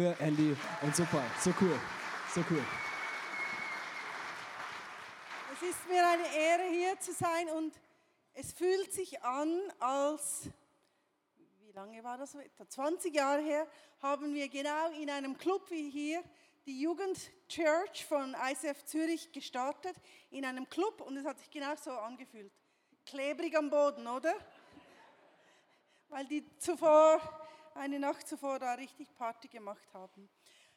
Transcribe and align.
Andy 0.00 0.56
und 0.82 0.94
super, 0.94 1.24
so 1.40 1.52
cool, 1.60 1.76
so 2.32 2.40
cool. 2.48 2.64
Es 5.52 5.68
ist 5.68 5.88
mir 5.88 6.06
eine 6.06 6.22
Ehre, 6.36 6.70
hier 6.70 7.00
zu 7.00 7.12
sein 7.12 7.48
und 7.48 7.74
es 8.32 8.52
fühlt 8.52 8.92
sich 8.92 9.20
an, 9.24 9.60
als, 9.80 10.50
wie 11.62 11.72
lange 11.72 12.04
war 12.04 12.16
das? 12.16 12.36
Etwa 12.36 12.68
20 12.68 13.12
Jahre 13.12 13.42
her, 13.42 13.66
haben 14.00 14.32
wir 14.34 14.48
genau 14.48 14.92
in 14.92 15.10
einem 15.10 15.36
Club 15.36 15.68
wie 15.68 15.90
hier 15.90 16.22
die 16.64 16.80
Jugendchurch 16.80 18.06
von 18.06 18.36
ICF 18.52 18.84
Zürich 18.84 19.32
gestartet, 19.32 19.96
in 20.30 20.44
einem 20.44 20.68
Club 20.68 21.00
und 21.00 21.16
es 21.16 21.26
hat 21.26 21.40
sich 21.40 21.50
genau 21.50 21.74
so 21.74 21.90
angefühlt. 21.90 22.52
Klebrig 23.04 23.58
am 23.58 23.68
Boden, 23.68 24.06
oder? 24.06 24.32
Weil 26.08 26.24
die 26.28 26.44
zuvor 26.58 27.47
eine 27.78 27.98
Nacht 27.98 28.26
zuvor 28.26 28.58
da 28.58 28.74
richtig 28.74 29.14
Party 29.14 29.48
gemacht 29.48 29.88
haben. 29.94 30.28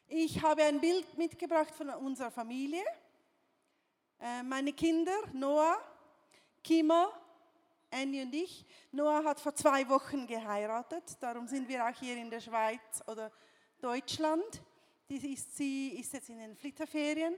Ich 0.08 0.42
habe 0.42 0.64
ein 0.64 0.80
Bild 0.80 1.18
mitgebracht 1.18 1.74
von 1.74 1.90
unserer 1.90 2.32
Familie. 2.32 2.84
Äh, 4.20 4.44
meine 4.44 4.74
Kinder, 4.74 5.16
Noah, 5.34 5.78
Kimo, 6.64 7.08
Annie 7.90 8.24
und 8.24 8.34
ich. 8.34 8.66
Noah 8.92 9.24
hat 9.24 9.40
vor 9.40 9.56
zwei 9.56 9.88
Wochen 9.90 10.28
geheiratet, 10.28 11.18
darum 11.20 11.48
sind 11.48 11.68
wir 11.68 11.86
auch 11.86 12.00
hier 12.00 12.18
in 12.18 12.30
der 12.30 12.40
Schweiz 12.40 13.02
oder 13.08 13.32
Deutschland. 13.80 14.62
Sie 15.10 15.98
ist 16.00 16.14
jetzt 16.14 16.30
in 16.30 16.40
den 16.40 16.56
Flitterferien. 16.56 17.36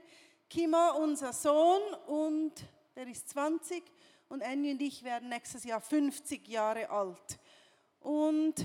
Kimo, 0.48 0.98
unser 0.98 1.32
Sohn, 1.32 1.82
und 2.06 2.52
der 2.94 3.08
ist 3.08 3.28
20 3.30 3.82
und 4.28 4.42
Annie 4.42 4.72
und 4.72 4.82
ich 4.82 5.02
werden 5.02 5.28
nächstes 5.28 5.64
Jahr 5.64 5.80
50 5.80 6.46
Jahre 6.48 6.90
alt. 6.90 7.38
Und 8.00 8.64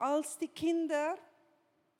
als 0.00 0.38
die 0.38 0.48
Kinder 0.48 1.18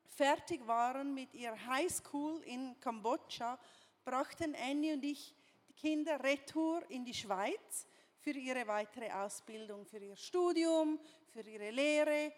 fertig 0.07 0.67
waren 0.67 1.15
mit 1.15 1.35
ihrer 1.35 1.67
Highschool 1.67 2.43
in 2.45 2.79
Kambodscha, 2.81 3.59
brachten 4.05 4.57
Annie 4.57 4.95
und 4.95 5.05
ich 5.05 5.35
die 5.69 5.75
Kinder 5.75 6.23
retour 6.23 6.83
in 6.89 7.05
die 7.05 7.15
Schweiz 7.15 7.87
für 8.19 8.31
ihre 8.31 8.67
weitere 8.67 9.11
Ausbildung, 9.13 9.85
für 9.85 9.99
ihr 9.99 10.17
Studium, 10.17 10.99
für 11.29 11.43
ihre 11.43 11.71
Lehre. 11.71 12.33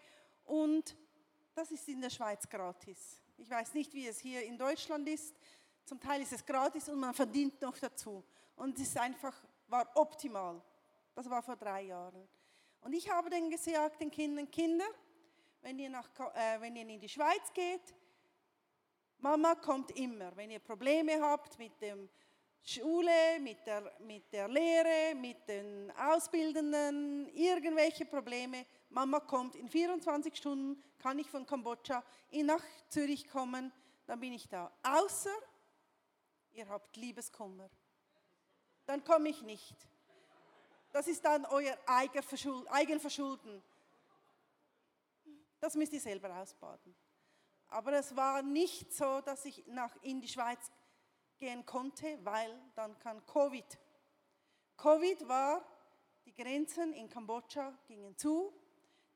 Und 0.45 0.95
das 1.55 1.71
ist 1.71 1.87
in 1.87 2.01
der 2.01 2.09
Schweiz 2.09 2.47
gratis. 2.47 3.21
Ich 3.37 3.49
weiß 3.49 3.73
nicht, 3.73 3.93
wie 3.93 4.07
es 4.07 4.19
hier 4.19 4.43
in 4.43 4.57
Deutschland 4.57 5.07
ist. 5.07 5.33
Zum 5.85 5.99
Teil 5.99 6.21
ist 6.21 6.33
es 6.33 6.45
gratis 6.45 6.89
und 6.89 6.99
man 6.99 7.13
verdient 7.13 7.61
noch 7.61 7.77
dazu. 7.77 8.23
Und 8.57 8.77
es 8.77 8.87
ist 8.87 8.97
einfach, 8.97 9.35
war 9.67 9.89
optimal. 9.95 10.61
Das 11.15 11.29
war 11.29 11.41
vor 11.41 11.55
drei 11.55 11.83
Jahren. 11.83 12.27
Und 12.81 12.93
ich 12.93 13.09
habe 13.09 13.29
dann 13.29 13.49
gesagt 13.49 14.01
den 14.01 14.11
Kindern, 14.11 14.51
Kinder, 14.51 14.85
wenn 15.63 15.79
ihr, 15.79 15.89
nach, 15.89 16.07
äh, 16.35 16.59
wenn 16.59 16.75
ihr 16.75 16.87
in 16.87 16.99
die 16.99 17.09
Schweiz 17.09 17.51
geht, 17.53 17.95
Mama 19.17 19.55
kommt 19.55 19.91
immer. 19.91 20.35
Wenn 20.35 20.51
ihr 20.51 20.59
Probleme 20.59 21.19
habt 21.21 21.57
mit 21.57 21.81
der 21.81 21.97
Schule, 22.61 23.39
mit 23.39 23.65
der, 23.65 23.91
mit 23.99 24.31
der 24.31 24.49
Lehre, 24.49 25.15
mit 25.15 25.47
den 25.47 25.91
Ausbildenden, 25.91 27.29
irgendwelche 27.33 28.05
Probleme, 28.05 28.65
Mama 28.89 29.21
kommt 29.21 29.55
in 29.55 29.69
24 29.69 30.35
Stunden, 30.35 30.83
kann 30.99 31.17
ich 31.19 31.29
von 31.29 31.45
Kambodscha 31.45 32.03
nach 32.31 32.63
Zürich 32.89 33.27
kommen, 33.29 33.71
dann 34.05 34.19
bin 34.19 34.33
ich 34.33 34.47
da. 34.49 34.71
Außer 34.83 35.33
ihr 36.51 36.67
habt 36.67 36.95
Liebeskummer. 36.97 37.69
Dann 38.85 39.03
komme 39.05 39.29
ich 39.29 39.41
nicht. 39.41 39.75
Das 40.91 41.07
ist 41.07 41.23
dann 41.23 41.45
euer 41.45 41.77
Eigenverschulden. 41.87 43.63
Das 45.63 45.75
müsst 45.75 45.93
ihr 45.93 46.01
selber 46.01 46.41
ausbaden. 46.41 46.93
Aber 47.67 47.93
es 47.93 48.13
war 48.17 48.41
nicht 48.41 48.91
so, 48.91 49.21
dass 49.21 49.45
ich 49.45 49.65
nach 49.67 49.95
in 50.01 50.19
die 50.19 50.27
Schweiz 50.27 50.69
gehen 51.37 51.65
konnte, 51.65 52.19
weil 52.21 52.53
dann 52.75 52.99
kann 52.99 53.25
Covid. 53.25 53.79
Covid 54.75 55.25
war, 55.25 55.65
die 56.25 56.33
Grenzen 56.33 56.91
in 56.91 57.07
Kambodscha 57.07 57.79
gingen 57.87 58.17
zu, 58.17 58.51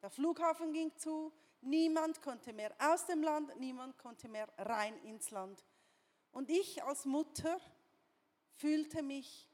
der 0.02 0.09
Flughafen 0.09 0.72
ging 0.72 0.96
zu, 0.96 1.34
niemand 1.59 2.22
konnte 2.22 2.53
mehr 2.53 2.74
aus 2.80 3.06
dem 3.07 3.24
Land, 3.24 3.59
niemand 3.59 3.97
konnte 3.97 4.30
mehr 4.30 4.47
rein 4.57 4.97
ins 5.03 5.31
Land. 5.31 5.66
Und 6.31 6.50
ich 6.50 6.81
als 6.81 7.03
Mutter 7.03 7.59
fühlte 8.53 9.03
mich, 9.03 9.50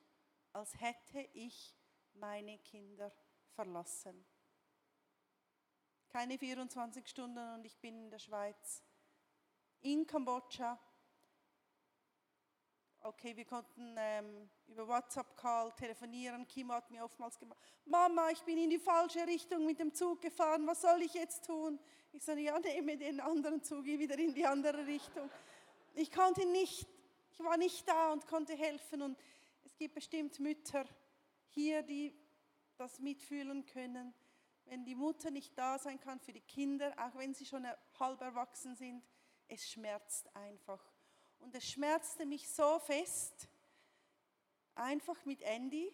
als 0.51 0.79
hätte 0.79 1.27
ich 1.33 1.75
meine 2.13 2.59
Kinder 2.59 3.11
verlassen 3.55 4.23
keine 6.13 6.37
24 6.37 7.07
Stunden 7.07 7.55
und 7.55 7.65
ich 7.65 7.75
bin 7.79 8.03
in 8.03 8.11
der 8.11 8.19
Schweiz, 8.19 8.83
in 9.81 10.05
Kambodscha. 10.05 10.79
Okay, 12.99 13.35
wir 13.35 13.45
konnten 13.45 13.95
ähm, 13.97 14.47
über 14.67 14.87
WhatsApp-Call 14.87 15.71
telefonieren. 15.71 16.47
Kim 16.47 16.71
hat 16.71 16.91
mir 16.91 17.03
oftmals 17.03 17.39
gemacht, 17.39 17.57
Mama, 17.85 18.29
ich 18.29 18.43
bin 18.43 18.59
in 18.59 18.69
die 18.69 18.77
falsche 18.77 19.25
Richtung 19.25 19.65
mit 19.65 19.79
dem 19.79 19.91
Zug 19.91 20.21
gefahren, 20.21 20.67
was 20.67 20.81
soll 20.81 21.01
ich 21.01 21.15
jetzt 21.15 21.45
tun? 21.47 21.79
Ich 22.11 22.23
sage, 22.23 22.41
ja, 22.41 22.59
nehme 22.59 22.95
den 22.95 23.19
anderen 23.19 23.63
Zug 23.63 23.83
wieder 23.83 24.17
in 24.19 24.35
die 24.35 24.45
andere 24.45 24.85
Richtung. 24.85 25.27
Ich 25.95 26.11
konnte 26.11 26.45
nicht, 26.45 26.87
ich 27.31 27.39
war 27.39 27.57
nicht 27.57 27.89
da 27.89 28.13
und 28.13 28.27
konnte 28.27 28.53
helfen 28.53 29.01
und 29.01 29.17
es 29.65 29.75
gibt 29.77 29.95
bestimmt 29.95 30.39
Mütter 30.39 30.85
hier, 31.47 31.81
die 31.81 32.15
das 32.77 32.99
mitfühlen 32.99 33.65
können 33.65 34.13
wenn 34.65 34.85
die 34.85 34.95
Mutter 34.95 35.31
nicht 35.31 35.57
da 35.57 35.77
sein 35.77 35.99
kann 35.99 36.19
für 36.19 36.33
die 36.33 36.41
Kinder, 36.41 36.93
auch 36.97 37.17
wenn 37.17 37.33
sie 37.33 37.45
schon 37.45 37.65
halb 37.99 38.21
erwachsen 38.21 38.75
sind, 38.75 39.03
es 39.47 39.69
schmerzt 39.69 40.33
einfach. 40.35 40.81
Und 41.39 41.53
es 41.55 41.69
schmerzte 41.69 42.25
mich 42.25 42.49
so 42.49 42.79
fest, 42.79 43.49
einfach 44.75 45.23
mit 45.25 45.41
Andy, 45.41 45.93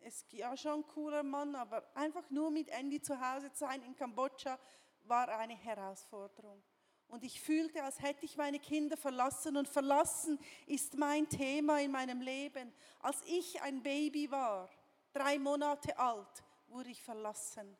es 0.00 0.22
ist 0.22 0.32
ja 0.32 0.56
schon 0.56 0.80
ein 0.80 0.86
cooler 0.86 1.22
Mann, 1.22 1.56
aber 1.56 1.84
einfach 1.96 2.30
nur 2.30 2.50
mit 2.50 2.68
Andy 2.68 3.02
zu 3.02 3.18
Hause 3.20 3.50
zu 3.52 3.60
sein 3.60 3.82
in 3.82 3.96
Kambodscha 3.96 4.58
war 5.02 5.28
eine 5.28 5.54
Herausforderung. 5.54 6.62
Und 7.08 7.22
ich 7.22 7.40
fühlte, 7.40 7.82
als 7.82 8.00
hätte 8.00 8.24
ich 8.24 8.36
meine 8.36 8.58
Kinder 8.58 8.96
verlassen. 8.96 9.56
Und 9.56 9.68
verlassen 9.68 10.38
ist 10.66 10.96
mein 10.96 11.28
Thema 11.28 11.80
in 11.80 11.92
meinem 11.92 12.20
Leben. 12.20 12.72
Als 13.00 13.22
ich 13.26 13.60
ein 13.62 13.82
Baby 13.82 14.30
war, 14.30 14.68
drei 15.12 15.38
Monate 15.38 15.96
alt, 15.98 16.44
wurde 16.68 16.90
ich 16.90 17.02
verlassen. 17.02 17.76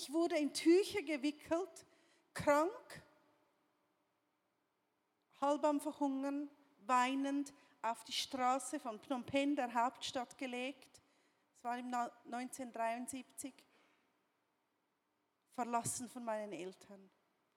Ich 0.00 0.12
wurde 0.12 0.36
in 0.36 0.54
Tücher 0.54 1.02
gewickelt, 1.02 1.84
krank, 2.32 3.02
halb 5.40 5.64
am 5.64 5.80
Verhungern, 5.80 6.48
weinend 6.86 7.52
auf 7.82 8.04
die 8.04 8.12
Straße 8.12 8.78
von 8.78 9.00
Phnom 9.00 9.24
Penh, 9.24 9.56
der 9.56 9.74
Hauptstadt, 9.74 10.38
gelegt. 10.38 11.02
Es 11.56 11.64
war 11.64 11.76
im 11.76 11.86
1973. 11.86 13.52
Verlassen 15.56 16.08
von 16.08 16.24
meinen 16.24 16.52
Eltern. 16.52 17.10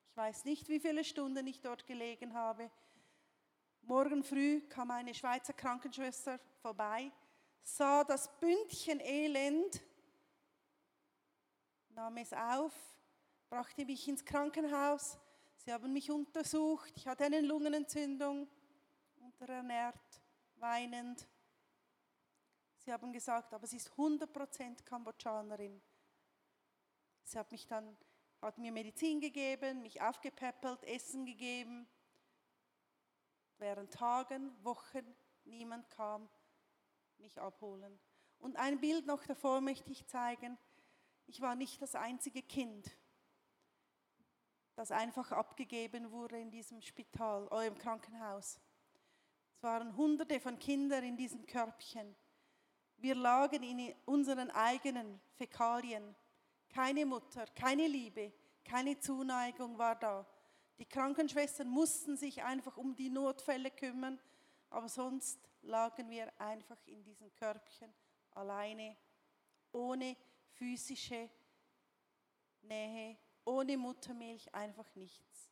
Ich 0.10 0.18
weiß 0.18 0.46
nicht, 0.46 0.68
wie 0.68 0.80
viele 0.80 1.04
Stunden 1.04 1.46
ich 1.46 1.62
dort 1.62 1.86
gelegen 1.86 2.34
habe. 2.34 2.72
Morgen 3.84 4.24
früh 4.24 4.62
kam 4.62 4.90
eine 4.90 5.14
Schweizer 5.14 5.54
Krankenschwester 5.54 6.40
vorbei, 6.64 7.12
sah 7.62 8.04
das 8.04 8.36
Bündchen 8.40 9.00
Elend 9.00 9.80
nahm 12.02 12.18
es 12.18 12.34
auf, 12.34 12.74
brachte 13.48 13.86
mich 13.86 14.08
ins 14.08 14.26
Krankenhaus. 14.26 15.20
Sie 15.58 15.72
haben 15.72 15.94
mich 15.94 16.10
untersucht. 16.10 16.92
Ich 16.96 17.08
hatte 17.08 17.26
eine 17.26 17.42
Lungenentzündung, 17.42 18.50
unterernährt, 19.20 20.24
weinend. 20.56 21.28
Sie 22.80 22.92
haben 22.92 23.14
gesagt, 23.14 23.54
aber 23.54 23.68
sie 23.68 23.78
ist 23.78 23.92
100% 23.92 24.84
Kambodschanerin. 24.84 25.80
Sie 27.24 27.38
hat 27.38 27.52
mich 27.52 27.68
dann, 27.68 27.96
hat 28.42 28.58
mir 28.58 28.72
Medizin 28.72 29.22
gegeben, 29.22 29.84
mich 29.84 30.02
aufgepäppelt, 30.02 30.84
Essen 30.86 31.24
gegeben. 31.28 31.88
Während 33.60 33.94
Tagen, 33.94 34.52
Wochen, 34.64 35.06
niemand 35.44 35.88
kam 35.92 36.28
mich 37.20 37.40
abholen. 37.40 38.00
Und 38.40 38.58
ein 38.58 38.80
Bild 38.80 39.06
noch 39.06 39.24
davor 39.24 39.62
möchte 39.62 39.92
ich 39.92 40.08
zeigen. 40.08 40.58
Ich 41.32 41.40
war 41.40 41.56
nicht 41.56 41.82
das 41.82 41.96
einzige 41.96 42.42
Kind, 42.42 42.92
das 44.76 44.92
einfach 44.92 45.32
abgegeben 45.32 46.12
wurde 46.12 46.38
in 46.38 46.52
diesem 46.52 46.82
Spital 46.82 47.48
oder 47.48 47.68
im 47.68 47.78
Krankenhaus. 47.78 48.60
Es 49.56 49.64
waren 49.64 49.96
hunderte 49.96 50.42
von 50.42 50.60
Kindern 50.60 51.06
in 51.06 51.16
diesen 51.16 51.46
Körbchen. 51.46 52.18
Wir 52.98 53.16
lagen 53.16 53.64
in 53.64 53.96
unseren 54.04 54.52
eigenen 54.52 55.22
Fäkalien. 55.36 56.18
Keine 56.68 57.06
Mutter, 57.06 57.46
keine 57.56 57.88
Liebe, 57.88 58.34
keine 58.66 59.00
Zuneigung 59.00 59.78
war 59.78 59.96
da. 59.96 60.28
Die 60.80 60.86
Krankenschwestern 60.86 61.70
mussten 61.70 62.18
sich 62.18 62.44
einfach 62.44 62.76
um 62.76 62.94
die 62.94 63.10
Notfälle 63.10 63.72
kümmern, 63.72 64.20
aber 64.70 64.90
sonst 64.90 65.40
lagen 65.62 66.10
wir 66.10 66.30
einfach 66.42 66.86
in 66.88 67.02
diesen 67.06 67.34
Körbchen 67.36 67.94
alleine, 68.32 68.98
ohne 69.72 70.18
physische 70.54 71.30
Nähe, 72.62 73.18
ohne 73.46 73.78
Muttermilch 73.78 74.54
einfach 74.54 74.94
nichts. 74.96 75.52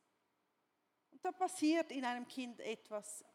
Und 1.11 1.23
da 1.23 1.31
passiert 1.31 1.91
in 1.91 2.05
einem 2.05 2.27
Kind 2.27 2.59
etwas. 2.59 3.25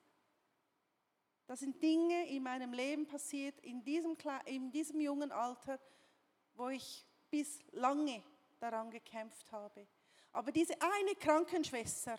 Da 1.47 1.57
sind 1.57 1.83
Dinge 1.83 2.29
in 2.29 2.43
meinem 2.43 2.73
Leben 2.73 3.07
passiert, 3.07 3.61
in 3.61 3.85
diesem, 3.85 4.17
in 4.47 4.71
diesem 4.71 5.01
jungen 5.01 5.31
Alter, 5.31 5.79
wo 6.55 6.69
ich 6.69 7.05
bis 7.31 7.63
lange 7.73 8.23
daran 8.59 8.91
gekämpft 8.91 9.51
habe. 9.53 9.87
Aber 10.33 10.51
diese 10.51 10.75
eine 10.81 11.15
Krankenschwester 11.17 12.19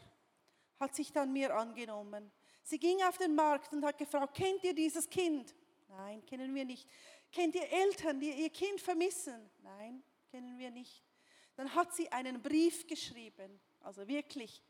hat 0.79 0.95
sich 0.95 1.11
dann 1.11 1.33
mir 1.33 1.55
angenommen. 1.55 2.31
Sie 2.63 2.79
ging 2.79 3.01
auf 3.03 3.17
den 3.17 3.35
Markt 3.35 3.73
und 3.73 3.83
hat 3.83 3.97
gefragt, 3.97 4.35
kennt 4.35 4.63
ihr 4.63 4.73
dieses 4.73 5.09
Kind? 5.09 5.55
Nein, 5.87 6.25
kennen 6.25 6.53
wir 6.53 6.65
nicht. 6.65 6.87
Kennt 7.35 7.53
ihr 7.53 7.69
Eltern, 7.69 8.17
die 8.17 8.31
ihr 8.31 8.49
Kind 8.49 8.79
vermissen? 8.79 9.51
Nein, 9.61 10.01
kennen 10.31 10.57
wir 10.57 10.71
nicht. 10.71 11.03
Dann 11.57 11.75
hat 11.75 11.93
sie 11.93 12.09
einen 12.09 12.41
Brief 12.41 12.87
geschrieben, 12.87 13.59
also 13.81 14.07
wirklich 14.07 14.63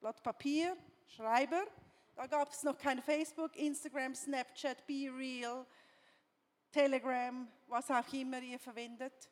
Blatt 0.00 0.20
Papier, 0.20 0.76
Schreiber. 1.06 1.64
Da 2.16 2.26
gab 2.26 2.50
es 2.50 2.64
noch 2.64 2.76
kein 2.76 3.00
Facebook, 3.00 3.54
Instagram, 3.54 4.16
Snapchat, 4.16 4.84
Be 4.88 5.08
Real, 5.16 5.64
Telegram, 6.72 7.46
was 7.68 7.88
auch 7.92 8.12
immer 8.12 8.42
ihr 8.42 8.58
verwendet. 8.58 9.30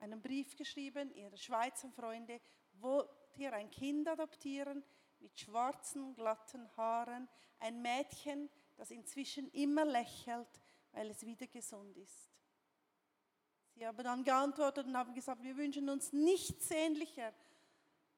Einen 0.00 0.20
Brief 0.20 0.56
geschrieben, 0.56 1.14
ihre 1.14 1.38
Schweizer 1.38 1.88
Freunde, 1.90 2.40
wollt 2.72 3.08
ihr 3.36 3.52
ein 3.52 3.70
Kind 3.70 4.08
adoptieren 4.08 4.82
mit 5.20 5.38
schwarzen, 5.38 6.12
glatten 6.16 6.68
Haaren, 6.76 7.28
ein 7.60 7.80
Mädchen, 7.82 8.50
das 8.76 8.90
inzwischen 8.90 9.48
immer 9.52 9.84
lächelt, 9.84 10.60
weil 10.96 11.10
es 11.10 11.24
wieder 11.26 11.46
gesund 11.46 11.94
ist. 11.98 12.30
Sie 13.74 13.86
haben 13.86 14.02
dann 14.02 14.24
geantwortet 14.24 14.86
und 14.86 14.96
haben 14.96 15.12
gesagt, 15.12 15.42
wir 15.42 15.54
wünschen 15.54 15.90
uns 15.90 16.10
nichts 16.10 16.68
sehnlicher, 16.68 17.34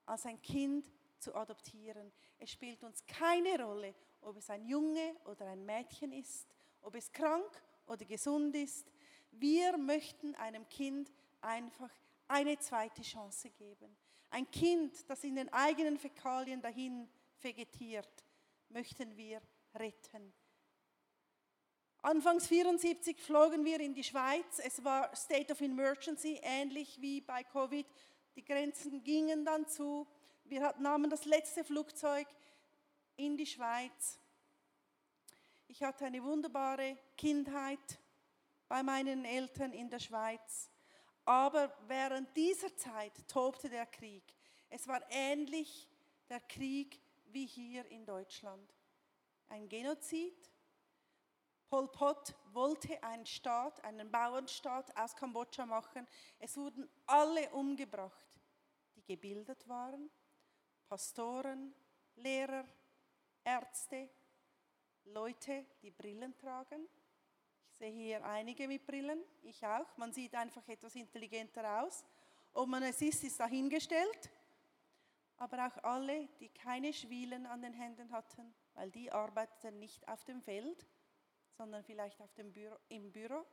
als 0.07 0.25
ein 0.27 0.41
Kind 0.41 0.87
zu 1.19 1.35
adoptieren. 1.35 2.13
Es 2.39 2.53
spielt 2.53 2.85
uns 2.85 3.05
keine 3.05 3.61
Rolle, 3.61 3.97
ob 4.21 4.37
es 4.37 4.49
ein 4.49 4.65
Junge 4.65 5.17
oder 5.25 5.47
ein 5.47 5.67
Mädchen 5.67 6.13
ist, 6.13 6.47
ob 6.81 6.95
es 6.95 7.11
krank 7.11 7.51
oder 7.87 8.05
gesund 8.05 8.55
ist. 8.55 8.87
Wir 9.33 9.77
möchten 9.77 10.37
einem 10.37 10.69
Kind 10.69 11.13
einfach 11.41 11.91
eine 12.29 12.57
zweite 12.61 13.03
Chance 13.03 13.51
geben. 13.51 13.97
Ein 14.31 14.49
Kind, 14.53 15.11
das 15.11 15.25
in 15.25 15.35
den 15.35 15.53
eigenen 15.53 15.99
Fäkalien 15.99 16.63
dahin 16.63 17.09
vegetiert, 17.41 18.25
möchten 18.69 19.17
wir 19.17 19.43
retten. 19.75 20.33
Anfangs 22.03 22.47
74 22.47 23.21
flogen 23.21 23.65
wir 23.65 23.81
in 23.81 23.93
die 23.93 24.05
Schweiz. 24.05 24.61
Es 24.63 24.85
war 24.85 25.15
State 25.17 25.53
of 25.53 25.61
Emergency, 25.61 26.39
ähnlich 26.43 27.01
wie 27.01 27.21
bei 27.21 27.43
Covid. 27.43 27.87
Die 28.37 28.45
Grenzen 28.45 29.03
gingen 29.03 29.45
dann 29.45 29.67
zu. 29.67 30.07
Wir 30.45 30.75
nahmen 30.79 31.11
das 31.11 31.25
letzte 31.25 31.65
Flugzeug 31.65 32.29
in 33.17 33.37
die 33.37 33.47
Schweiz. 33.47 34.21
Ich 35.67 35.83
hatte 35.83 36.07
eine 36.07 36.23
wunderbare 36.23 36.97
Kindheit 37.17 37.99
bei 38.69 38.83
meinen 38.85 39.25
Eltern 39.25 39.73
in 39.73 39.91
der 39.91 39.99
Schweiz. 39.99 40.71
Aber 41.25 41.77
während 41.89 42.35
dieser 42.37 42.75
Zeit 42.77 43.13
tobte 43.27 43.69
der 43.69 43.87
Krieg. 43.87 44.23
Es 44.71 44.87
war 44.87 45.03
ähnlich 45.11 45.89
der 46.29 46.41
Krieg 46.41 47.01
wie 47.27 47.47
hier 47.47 47.85
in 47.87 48.07
Deutschland. 48.07 48.73
Ein 49.49 49.69
Genozid, 49.69 50.49
Pol 51.69 51.87
Pot 51.89 52.35
wollte 52.53 53.03
einen 53.03 53.27
Staat, 53.27 53.85
einen 53.85 54.11
Bauernstaat 54.11 54.97
aus 54.97 55.15
Kambodscha 55.15 55.67
machen. 55.67 56.07
Es 56.39 56.57
wurden 56.57 56.89
alle 57.07 57.51
umgebracht, 57.51 58.27
die 58.97 59.05
gebildet 59.05 59.69
waren. 59.69 60.11
Pastoren, 60.89 61.75
Lehrer, 62.17 62.65
Ärzte, 63.45 64.09
Leute, 65.05 65.67
die 65.83 65.91
Brillen 65.91 66.37
tragen. 66.39 66.89
Ich 67.71 67.77
sehe 67.77 67.93
hier 67.93 68.25
einige 68.25 68.67
mit 68.67 68.87
Brillen, 68.87 69.23
ich 69.43 69.65
auch. 69.65 69.97
Man 69.99 70.13
sieht 70.13 70.35
einfach 70.35 70.67
etwas 70.69 70.95
intelligenter 70.95 71.83
aus. 71.83 72.03
Ob 72.55 72.67
man 72.69 72.83
es 72.83 73.03
ist, 73.03 73.25
ist 73.25 73.39
dahingestellt. 73.39 74.31
Aber 75.37 75.67
auch 75.67 75.85
alle, 75.85 76.29
die 76.41 76.49
keine 76.49 76.93
Schwielen 76.93 77.47
an 77.47 77.61
den 77.61 77.75
Händen 77.75 78.11
hatten, 78.11 78.55
weil 78.75 78.91
die 78.91 79.13
arbeiteten 79.13 79.79
nicht 79.79 80.09
auf 80.09 80.25
dem 80.25 80.41
Feld, 80.43 80.87
sondern 81.59 81.83
vielleicht 81.83 82.21
auf 82.23 82.33
dem 82.35 82.53
Büro, 82.53 82.77
im 82.89 83.11
Büro, 83.11 83.45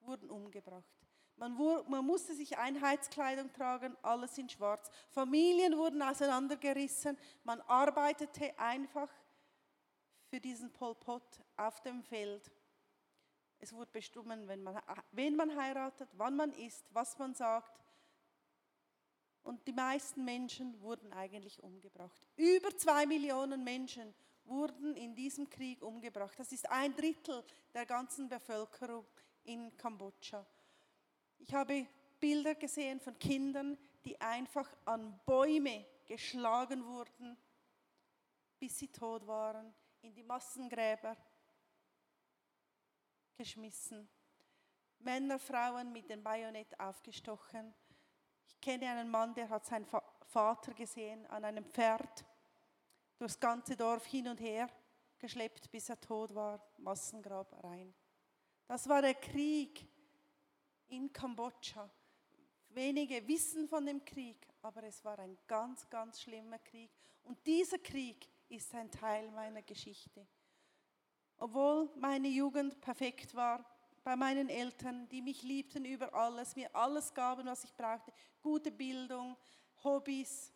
wurden 0.00 0.30
umgebracht. 0.30 0.94
Man, 1.36 1.56
man, 1.88 2.04
musste 2.04 2.34
sich 2.34 2.58
Einheitskleidung 2.58 3.50
tragen, 3.52 3.96
alles 4.02 4.36
in 4.36 4.48
schwarz. 4.48 4.90
Familien 5.08 5.76
wurden 5.76 6.02
auseinandergerissen. 6.02 7.16
Man 7.42 7.62
arbeitete 7.62 8.56
einfach 8.58 9.10
für 10.28 10.38
diesen 10.38 10.70
Pol 10.72 10.94
Pot 10.94 11.40
auf 11.56 11.80
dem 11.80 12.02
Feld. 12.02 12.52
Es 13.58 13.72
wurde 13.72 13.90
bestimmt, 13.90 14.28
wenn 14.46 14.62
man, 14.62 14.78
wen 15.12 15.34
man 15.34 15.56
heiratet, 15.56 16.10
wann 16.12 16.36
man 16.36 16.52
isst, 16.52 16.84
was 16.92 17.18
man 17.18 17.34
sagt. 17.34 17.80
Und 19.42 19.66
die 19.66 19.72
meisten 19.72 20.24
Menschen 20.24 20.80
wurden 20.82 21.12
eigentlich 21.12 21.62
umgebracht. 21.62 22.20
Über 22.36 22.76
zwei 22.76 23.06
Millionen 23.06 23.64
Menschen 23.64 24.14
wurden 24.44 24.96
in 24.96 25.14
diesem 25.14 25.48
Krieg 25.48 25.82
umgebracht. 25.82 26.38
Das 26.38 26.52
ist 26.52 26.68
ein 26.70 26.94
Drittel 26.94 27.44
der 27.72 27.86
ganzen 27.86 28.28
Bevölkerung 28.28 29.06
in 29.44 29.76
Kambodscha. 29.76 30.46
Ich 31.38 31.52
habe 31.54 31.86
Bilder 32.20 32.54
gesehen 32.54 33.00
von 33.00 33.18
Kindern, 33.18 33.76
die 34.04 34.20
einfach 34.20 34.70
an 34.84 35.18
Bäume 35.26 35.84
geschlagen 36.06 36.84
wurden, 36.84 37.36
bis 38.58 38.78
sie 38.78 38.88
tot 38.88 39.26
waren, 39.26 39.74
in 40.02 40.14
die 40.14 40.22
Massengräber 40.22 41.16
geschmissen. 43.34 44.08
Männer, 45.00 45.38
Frauen 45.38 45.92
mit 45.92 46.08
dem 46.08 46.22
Bajonett 46.22 46.78
aufgestochen. 46.78 47.74
Ich 48.46 48.60
kenne 48.60 48.88
einen 48.88 49.10
Mann, 49.10 49.34
der 49.34 49.48
hat 49.48 49.66
seinen 49.66 49.86
Vater 50.26 50.74
gesehen 50.74 51.26
an 51.26 51.44
einem 51.44 51.64
Pferd 51.64 52.24
durchs 53.22 53.38
ganze 53.38 53.76
Dorf 53.76 54.04
hin 54.06 54.26
und 54.26 54.40
her 54.40 54.68
geschleppt, 55.16 55.70
bis 55.70 55.88
er 55.88 56.00
tot 56.00 56.34
war, 56.34 56.60
Massengrab 56.78 57.62
rein. 57.62 57.94
Das 58.66 58.88
war 58.88 59.00
der 59.00 59.14
Krieg 59.14 59.86
in 60.88 61.12
Kambodscha. 61.12 61.88
Wenige 62.70 63.24
wissen 63.28 63.68
von 63.68 63.86
dem 63.86 64.04
Krieg, 64.04 64.48
aber 64.60 64.82
es 64.82 65.04
war 65.04 65.20
ein 65.20 65.38
ganz, 65.46 65.88
ganz 65.88 66.20
schlimmer 66.20 66.58
Krieg. 66.58 66.90
Und 67.22 67.46
dieser 67.46 67.78
Krieg 67.78 68.28
ist 68.48 68.74
ein 68.74 68.90
Teil 68.90 69.30
meiner 69.30 69.62
Geschichte. 69.62 70.26
Obwohl 71.36 71.92
meine 71.94 72.26
Jugend 72.26 72.80
perfekt 72.80 73.36
war, 73.36 73.64
bei 74.02 74.16
meinen 74.16 74.48
Eltern, 74.48 75.08
die 75.08 75.22
mich 75.22 75.44
liebten 75.44 75.84
über 75.84 76.12
alles, 76.12 76.56
mir 76.56 76.74
alles 76.74 77.14
gaben, 77.14 77.46
was 77.46 77.62
ich 77.62 77.72
brauchte, 77.76 78.12
gute 78.40 78.72
Bildung, 78.72 79.36
Hobbys, 79.84 80.52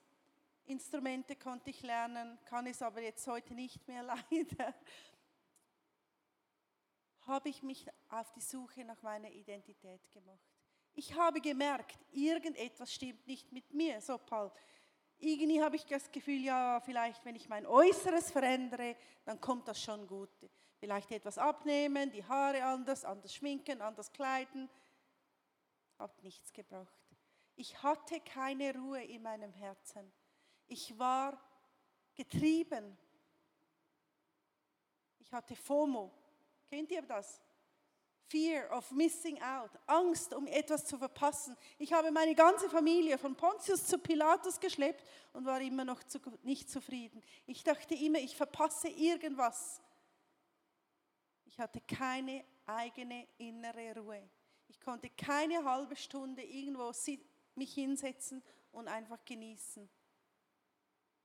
Instrumente 0.67 1.37
konnte 1.37 1.71
ich 1.71 1.83
lernen, 1.83 2.39
kann 2.45 2.67
es 2.67 2.83
aber 2.83 3.01
jetzt 3.01 3.27
heute 3.27 3.55
nicht 3.55 3.87
mehr 3.87 4.03
leider. 4.31 4.75
Habe 7.27 7.49
ich 7.49 7.63
mich 7.63 7.87
auf 8.09 8.33
die 8.33 8.41
Suche 8.41 8.85
nach 8.85 9.01
meiner 9.03 9.31
Identität 9.31 10.11
gemacht. 10.11 10.39
Ich 10.95 11.15
habe 11.15 11.41
gemerkt, 11.41 11.99
irgendetwas 12.11 12.93
stimmt 12.93 13.27
nicht 13.27 13.53
mit 13.53 13.73
mir. 13.75 14.01
So, 14.01 14.19
Paul, 14.19 14.51
irgendwie 15.19 15.63
habe 15.63 15.77
ich 15.77 15.85
das 15.87 16.11
Gefühl, 16.11 16.43
ja, 16.43 16.81
vielleicht, 16.81 17.25
wenn 17.25 17.37
ich 17.37 17.49
mein 17.49 17.67
Äußeres 17.67 18.31
verändere, 18.31 18.97
dann 19.25 19.41
kommt 19.41 19.69
das 19.69 19.81
schon 19.81 20.07
gut. 20.07 20.31
Vielleicht 20.79 21.11
etwas 21.11 21.39
abnehmen, 21.39 22.11
die 22.11 22.25
Haare 22.25 22.65
anders, 22.65 23.05
anders 23.05 23.35
schminken, 23.35 23.81
anders 23.81 24.13
kleiden. 24.13 24.69
Hat 25.99 26.23
nichts 26.23 26.53
gebracht. 26.53 26.95
Ich 27.57 27.83
hatte 27.83 28.21
keine 28.21 28.75
Ruhe 28.75 29.03
in 29.03 29.23
meinem 29.23 29.53
Herzen. 29.53 30.13
Ich 30.69 30.99
war 30.99 31.41
getrieben. 32.15 32.97
Ich 35.19 35.33
hatte 35.33 35.55
FOMO. 35.55 36.13
Kennt 36.69 36.91
ihr 36.91 37.03
das? 37.03 37.41
Fear 38.29 38.69
of 38.77 38.91
missing 38.91 39.41
out, 39.41 39.71
Angst, 39.87 40.35
um 40.35 40.49
etwas 40.49 40.85
zu 40.85 40.99
verpassen. 40.99 41.57
Ich 41.79 41.93
habe 41.93 42.11
meine 42.11 42.35
ganze 42.35 42.69
Familie 42.69 43.19
von 43.19 43.37
Pontius 43.37 43.87
zu 43.87 43.99
Pilatus 43.99 44.59
geschleppt 44.59 45.05
und 45.33 45.45
war 45.45 45.61
immer 45.61 45.85
noch 45.85 46.03
zu, 46.03 46.19
nicht 46.43 46.69
zufrieden. 46.69 47.23
Ich 47.47 47.63
dachte 47.63 47.95
immer, 47.95 48.19
ich 48.19 48.37
verpasse 48.37 48.89
irgendwas. 48.89 49.81
Ich 51.45 51.61
hatte 51.61 51.81
keine 51.83 52.45
eigene 52.67 53.29
innere 53.39 53.97
Ruhe. 53.97 54.29
Ich 54.67 54.81
konnte 54.81 55.09
keine 55.11 55.65
halbe 55.65 55.95
Stunde 55.95 56.43
irgendwo 56.43 56.93
mich 57.55 57.75
hinsetzen 57.75 58.43
und 58.73 58.89
einfach 58.89 59.25
genießen. 59.25 59.89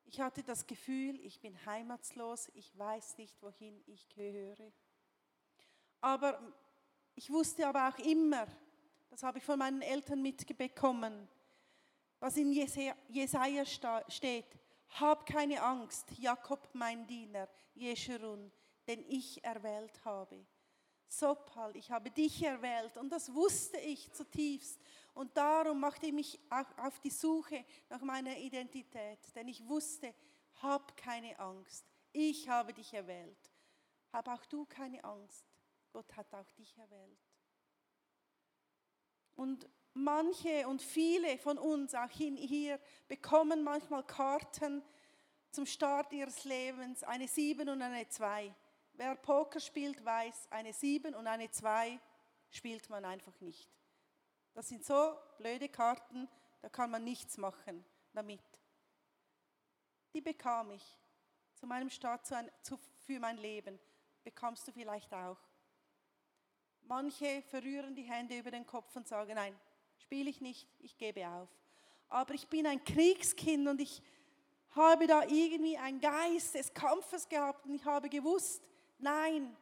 Ich 0.06 0.20
hatte 0.20 0.44
das 0.44 0.68
Gefühl, 0.68 1.20
ich 1.22 1.40
bin 1.40 1.66
heimatslos, 1.66 2.50
ich 2.54 2.78
weiß 2.78 3.18
nicht, 3.18 3.42
wohin 3.42 3.82
ich 3.86 4.10
gehöre. 4.10 4.72
Aber 6.02 6.42
ich 7.16 7.30
wusste 7.30 7.68
aber 7.68 7.88
auch 7.88 7.98
immer, 8.00 8.48
das 9.10 9.24
habe 9.24 9.38
ich 9.38 9.44
von 9.44 9.60
meinen 9.60 9.82
Eltern 9.82 10.22
mitbekommen, 10.22 11.28
was 12.20 12.38
in 12.38 12.52
Jesaja 12.52 13.66
steht. 13.66 14.60
Hab 15.00 15.26
keine 15.26 15.62
Angst, 15.62 16.12
Jakob 16.18 16.70
mein 16.74 17.08
Diener, 17.08 17.48
Jeschurun, 17.74 18.52
den 18.88 19.06
ich 19.08 19.44
erwählt 19.44 20.04
habe. 20.04 20.46
Sopal, 21.08 21.76
ich 21.76 21.92
habe 21.92 22.10
dich 22.10 22.42
erwählt 22.42 22.98
und 22.98 23.10
das 23.10 23.34
wusste 23.34 23.78
ich 23.80 24.12
zutiefst. 24.12 24.80
Und 25.14 25.36
darum 25.36 25.80
machte 25.80 26.08
ich 26.08 26.14
mich 26.14 26.40
auf 26.78 27.00
die 27.00 27.10
Suche 27.10 27.66
nach 27.90 28.02
meiner 28.02 28.38
Identität, 28.38 29.20
denn 29.36 29.48
ich 29.48 29.68
wusste, 29.68 30.14
hab 30.62 30.96
keine 30.96 31.38
Angst, 31.40 31.86
ich 32.14 32.48
habe 32.48 32.74
dich 32.74 32.94
erwählt. 32.94 33.52
Hab 34.14 34.28
auch 34.28 34.46
du 34.46 34.66
keine 34.66 35.04
Angst, 35.04 35.46
Gott 35.92 36.16
hat 36.16 36.34
auch 36.34 36.52
dich 36.52 36.78
erwählt. 36.78 37.20
Und 39.36 39.70
manche 39.94 40.68
und 40.68 40.82
viele 40.82 41.38
von 41.38 41.58
uns, 41.58 41.96
auch 41.96 42.10
hier, 42.10 42.80
bekommen 43.08 43.64
manchmal 43.64 44.06
Karten 44.06 44.84
zum 45.52 45.66
Start 45.66 46.12
ihres 46.14 46.44
Lebens, 46.44 47.04
eine 47.04 47.28
7 47.28 47.68
und 47.70 47.82
eine 47.82 48.08
2. 48.08 48.54
Wer 48.94 49.16
Poker 49.16 49.60
spielt, 49.60 50.04
weiß, 50.04 50.48
eine 50.52 50.74
7 50.74 51.16
und 51.16 51.28
eine 51.28 51.50
2 51.50 52.00
spielt 52.50 52.90
man 52.90 53.06
einfach 53.06 53.40
nicht. 53.42 53.70
Das 54.54 54.68
sind 54.68 54.84
so 54.84 55.18
blöde 55.38 55.70
Karten, 55.70 56.28
da 56.62 56.70
kann 56.70 56.92
man 56.92 57.04
nichts 57.04 57.38
machen 57.38 57.86
damit. 58.14 58.42
Die 60.14 60.22
bekam 60.22 60.72
ich 60.72 61.00
zu 61.54 61.66
meinem 61.66 61.90
Start 61.90 62.28
für 63.06 63.20
mein 63.20 63.38
Leben. 63.38 63.80
Bekommst 64.24 64.68
du 64.68 64.72
vielleicht 64.72 65.14
auch. 65.14 65.38
Manche 66.84 67.42
verrühren 67.44 67.96
die 67.96 68.04
Hände 68.04 68.38
über 68.38 68.52
den 68.52 68.66
Kopf 68.66 68.96
und 68.96 69.08
sagen, 69.08 69.36
nein, 69.36 69.58
spiele 69.98 70.30
ich 70.30 70.42
nicht, 70.42 70.68
ich 70.80 70.98
gebe 70.98 71.28
auf. 71.28 71.50
Aber 72.10 72.34
ich 72.34 72.48
bin 72.48 72.68
ein 72.68 72.84
Kriegskind 72.84 73.68
und 73.68 73.80
ich 73.80 74.02
habe 74.72 75.08
da 75.08 75.24
irgendwie 75.24 75.78
einen 75.78 76.00
Geist 76.00 76.56
des 76.56 76.74
Kampfes 76.74 77.28
gehabt 77.28 77.66
und 77.66 77.76
ich 77.76 77.86
habe 77.86 78.10
gewusst, 78.10 78.62
nein, 78.98 79.56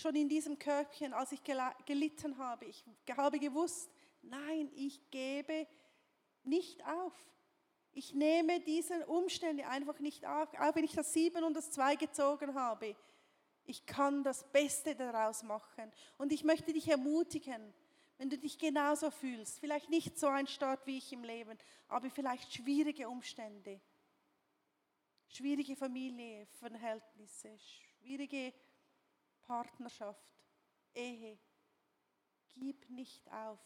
schon 0.00 0.16
in 0.16 0.28
diesem 0.28 0.58
Körbchen, 0.58 1.12
als 1.12 1.32
ich 1.32 1.42
gelitten 1.44 2.38
habe, 2.38 2.64
ich 2.64 2.84
habe 3.16 3.38
gewusst, 3.38 3.90
nein, 4.22 4.70
ich 4.74 5.10
gebe 5.10 5.66
nicht 6.44 6.84
auf. 6.86 7.14
Ich 7.92 8.14
nehme 8.14 8.60
diese 8.60 9.06
Umstände 9.06 9.66
einfach 9.66 9.98
nicht 9.98 10.24
auf, 10.24 10.48
auch 10.54 10.74
wenn 10.74 10.84
ich 10.84 10.92
das 10.92 11.12
Sieben 11.12 11.44
und 11.44 11.54
das 11.54 11.70
Zwei 11.70 11.96
gezogen 11.96 12.54
habe. 12.54 12.96
Ich 13.64 13.84
kann 13.84 14.22
das 14.22 14.44
Beste 14.52 14.94
daraus 14.94 15.42
machen. 15.42 15.92
Und 16.16 16.32
ich 16.32 16.44
möchte 16.44 16.72
dich 16.72 16.88
ermutigen, 16.88 17.74
wenn 18.18 18.30
du 18.30 18.38
dich 18.38 18.58
genauso 18.58 19.10
fühlst, 19.10 19.60
vielleicht 19.60 19.90
nicht 19.90 20.18
so 20.18 20.26
ein 20.28 20.46
Start 20.46 20.86
wie 20.86 20.98
ich 20.98 21.12
im 21.12 21.24
Leben, 21.24 21.58
aber 21.88 22.10
vielleicht 22.10 22.52
schwierige 22.52 23.08
Umstände, 23.08 23.80
schwierige 25.28 25.74
Familienverhältnisse, 25.74 27.58
schwierige 27.58 28.52
Partnerschaft, 29.50 30.32
Ehe. 30.94 31.36
Gib 32.50 32.88
nicht 32.88 33.28
auf. 33.32 33.58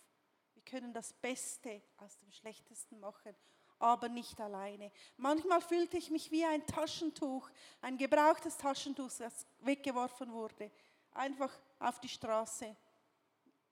Wir 0.55 0.63
können 0.63 0.95
das 0.95 1.13
Beste 1.13 1.83
aus 1.99 2.17
dem 2.17 2.33
Schlechtesten 2.33 2.99
machen 3.01 3.35
aber 3.81 4.09
nicht 4.09 4.41
alleine. 4.41 4.91
Manchmal 5.19 5.61
fühlte 5.61 5.99
ich 5.99 6.09
mich 6.09 6.31
wie 6.31 6.45
ein 6.45 6.67
Taschentuch, 6.67 7.51
ein 7.83 7.99
gebrauchtes 7.99 8.57
Taschentuch, 8.57 9.11
das 9.19 9.45
weggeworfen 9.59 10.33
wurde. 10.33 10.71
Einfach 11.11 11.53
auf 11.81 12.01
die 12.01 12.09
Straße. 12.09 12.75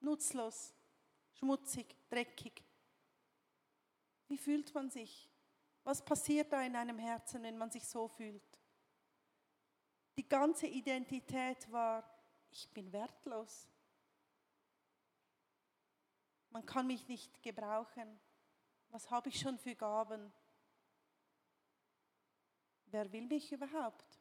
Nutzlos, 0.01 0.75
schmutzig, 1.33 1.97
dreckig. 2.11 2.63
Wie 4.29 4.37
fühlt 4.37 4.75
man 4.75 4.91
sich? 4.91 5.31
Was 5.83 6.05
passiert 6.05 6.53
da 6.53 6.61
in 6.61 6.77
einem 6.77 6.99
Herzen, 6.99 7.43
wenn 7.43 7.57
man 7.57 7.71
sich 7.71 7.87
so 7.87 8.07
fühlt? 8.07 8.52
Die 10.17 10.29
ganze 10.29 10.67
Identität 10.67 11.71
war, 11.73 12.05
ich 12.51 12.69
bin 12.71 12.93
wertlos. 12.93 13.69
Man 16.51 16.67
kann 16.67 16.87
mich 16.87 17.09
nicht 17.09 17.43
gebrauchen. 17.43 18.21
Was 18.91 19.11
habe 19.11 19.31
ich 19.31 19.41
schon 19.41 19.59
für 19.59 19.75
Gaben? 19.75 20.31
Wer 22.87 23.11
will 23.11 23.27
mich 23.27 23.51
überhaupt? 23.51 24.21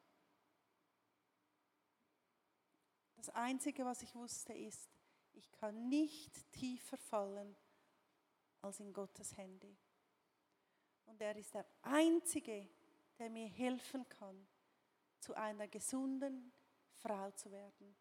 Das 3.16 3.28
Einzige, 3.30 3.84
was 3.84 4.02
ich 4.02 4.14
wusste, 4.14 4.54
ist, 4.54 4.90
ich 5.34 5.52
kann 5.52 5.88
nicht 5.88 6.50
tiefer 6.52 6.96
fallen 6.96 7.54
als 8.62 8.80
in 8.80 8.92
Gottes 8.94 9.36
Hände. 9.36 9.76
Und 11.04 11.20
er 11.20 11.36
ist 11.36 11.52
der 11.52 11.66
Einzige, 11.82 12.68
der 13.18 13.28
mir 13.28 13.48
helfen 13.48 14.08
kann, 14.08 14.48
zu 15.22 15.34
einer 15.34 15.68
gesunden 15.68 16.52
Frau 16.96 17.30
zu 17.32 17.50
werden. 17.50 17.96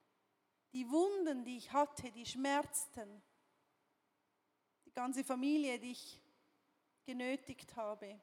Die 0.74 0.90
Wunden, 0.90 1.44
die 1.44 1.58
ich 1.58 1.72
hatte, 1.72 2.12
die 2.12 2.26
schmerzten, 2.26 3.22
die 4.86 4.92
ganze 4.92 5.24
Familie, 5.24 5.80
die 5.80 5.92
ich 5.92 6.22
genötigt 7.04 7.76
habe, 7.76 8.20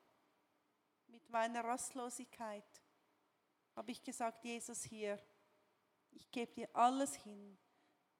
mit 1.07 1.28
meiner 1.31 1.64
Rastlosigkeit, 1.64 2.64
habe 3.76 3.93
ich 3.93 4.02
gesagt, 4.02 4.45
Jesus 4.45 4.83
hier, 4.83 5.19
ich 6.11 6.31
gebe 6.31 6.52
dir 6.52 6.69
alles 6.75 7.14
hin. 7.14 7.57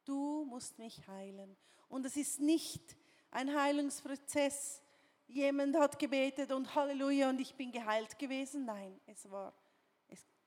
Du 0.05 0.45
musst 0.45 0.79
mich 0.79 1.07
heilen. 1.09 1.57
Und 1.89 2.07
es 2.07 2.17
ist 2.17 2.41
nicht 2.41 2.97
ein 3.31 3.55
Heilungsprozess. 3.55 4.83
Jemand 5.27 5.77
hat 5.77 5.99
gebetet 5.99 6.53
und 6.53 6.75
Halleluja 6.75 7.29
und 7.31 7.41
ich 7.41 7.55
bin 7.55 7.73
geheilt 7.73 8.19
gewesen. 8.19 8.65
Nein, 8.65 9.01
es 9.07 9.31
war, 9.31 9.53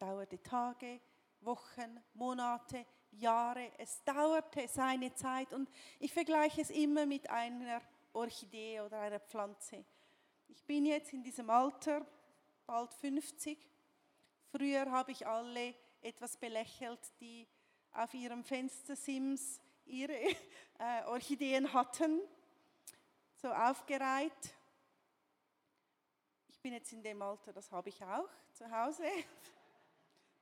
dauerte 0.01 0.41
Tage, 0.41 0.99
Wochen, 1.41 1.99
Monate, 2.15 2.85
Jahre. 3.11 3.71
Es 3.77 4.03
dauerte 4.03 4.67
seine 4.67 5.13
Zeit 5.13 5.53
und 5.53 5.69
ich 5.99 6.11
vergleiche 6.11 6.61
es 6.61 6.71
immer 6.71 7.05
mit 7.05 7.29
einer 7.29 7.81
Orchidee 8.13 8.81
oder 8.81 8.99
einer 8.99 9.19
Pflanze. 9.19 9.85
Ich 10.47 10.65
bin 10.65 10.85
jetzt 10.85 11.13
in 11.13 11.23
diesem 11.23 11.49
Alter, 11.49 12.05
bald 12.65 12.93
50. 12.95 13.57
Früher 14.51 14.89
habe 14.91 15.11
ich 15.11 15.25
alle 15.25 15.75
etwas 16.01 16.35
belächelt, 16.35 16.99
die 17.19 17.47
auf 17.93 18.13
ihrem 18.13 18.43
Fenstersims 18.43 19.61
ihre 19.85 20.13
äh, 20.79 21.03
Orchideen 21.05 21.71
hatten, 21.71 22.21
so 23.35 23.49
aufgereiht. 23.49 24.55
Ich 26.49 26.59
bin 26.59 26.73
jetzt 26.73 26.91
in 26.91 27.03
dem 27.03 27.21
Alter, 27.21 27.53
das 27.53 27.71
habe 27.71 27.89
ich 27.89 28.03
auch 28.03 28.29
zu 28.53 28.69
Hause, 28.69 29.03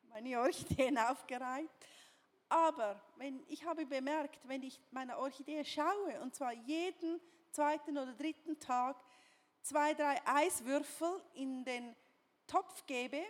meine 0.10 0.40
Orchideen 0.40 0.98
aufgereiht. 1.10 1.70
Aber 2.50 3.02
wenn, 3.18 3.44
ich 3.48 3.64
habe 3.64 3.86
bemerkt, 3.86 4.40
wenn 4.48 4.64
ich 4.64 4.80
meine 4.92 5.18
Orchidee 5.18 5.64
schaue, 5.64 6.20
und 6.22 6.34
zwar 6.34 6.54
jeden 6.54 7.22
zweiten 7.52 7.98
oder 7.98 8.14
dritten 8.14 8.60
Tag, 8.60 8.98
zwei, 9.62 9.94
drei 9.94 10.20
Eiswürfel 10.26 11.22
in 11.34 11.64
den 11.64 11.96
Topf 12.48 12.86
gebe, 12.88 13.22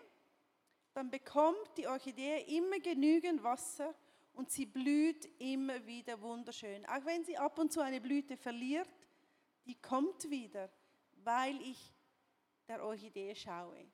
dann 0.94 1.10
bekommt 1.10 1.78
die 1.78 1.88
Orchidee 1.88 2.58
immer 2.58 2.80
genügend 2.80 3.44
Wasser 3.44 3.94
und 4.34 4.50
sie 4.52 4.66
blüht 4.66 5.26
immer 5.40 5.86
wieder 5.86 6.22
wunderschön. 6.22 6.86
Auch 6.86 7.06
wenn 7.06 7.26
sie 7.26 7.38
ab 7.38 7.60
und 7.60 7.74
zu 7.74 7.82
eine 7.82 8.00
Blüte 8.00 8.38
verliert, 8.38 8.90
die 9.66 9.76
kommt 9.76 10.30
wieder, 10.30 10.70
weil 11.24 11.62
ich 11.62 11.94
der 12.68 12.84
Orchidee 12.84 13.36
schaue. 13.36 13.86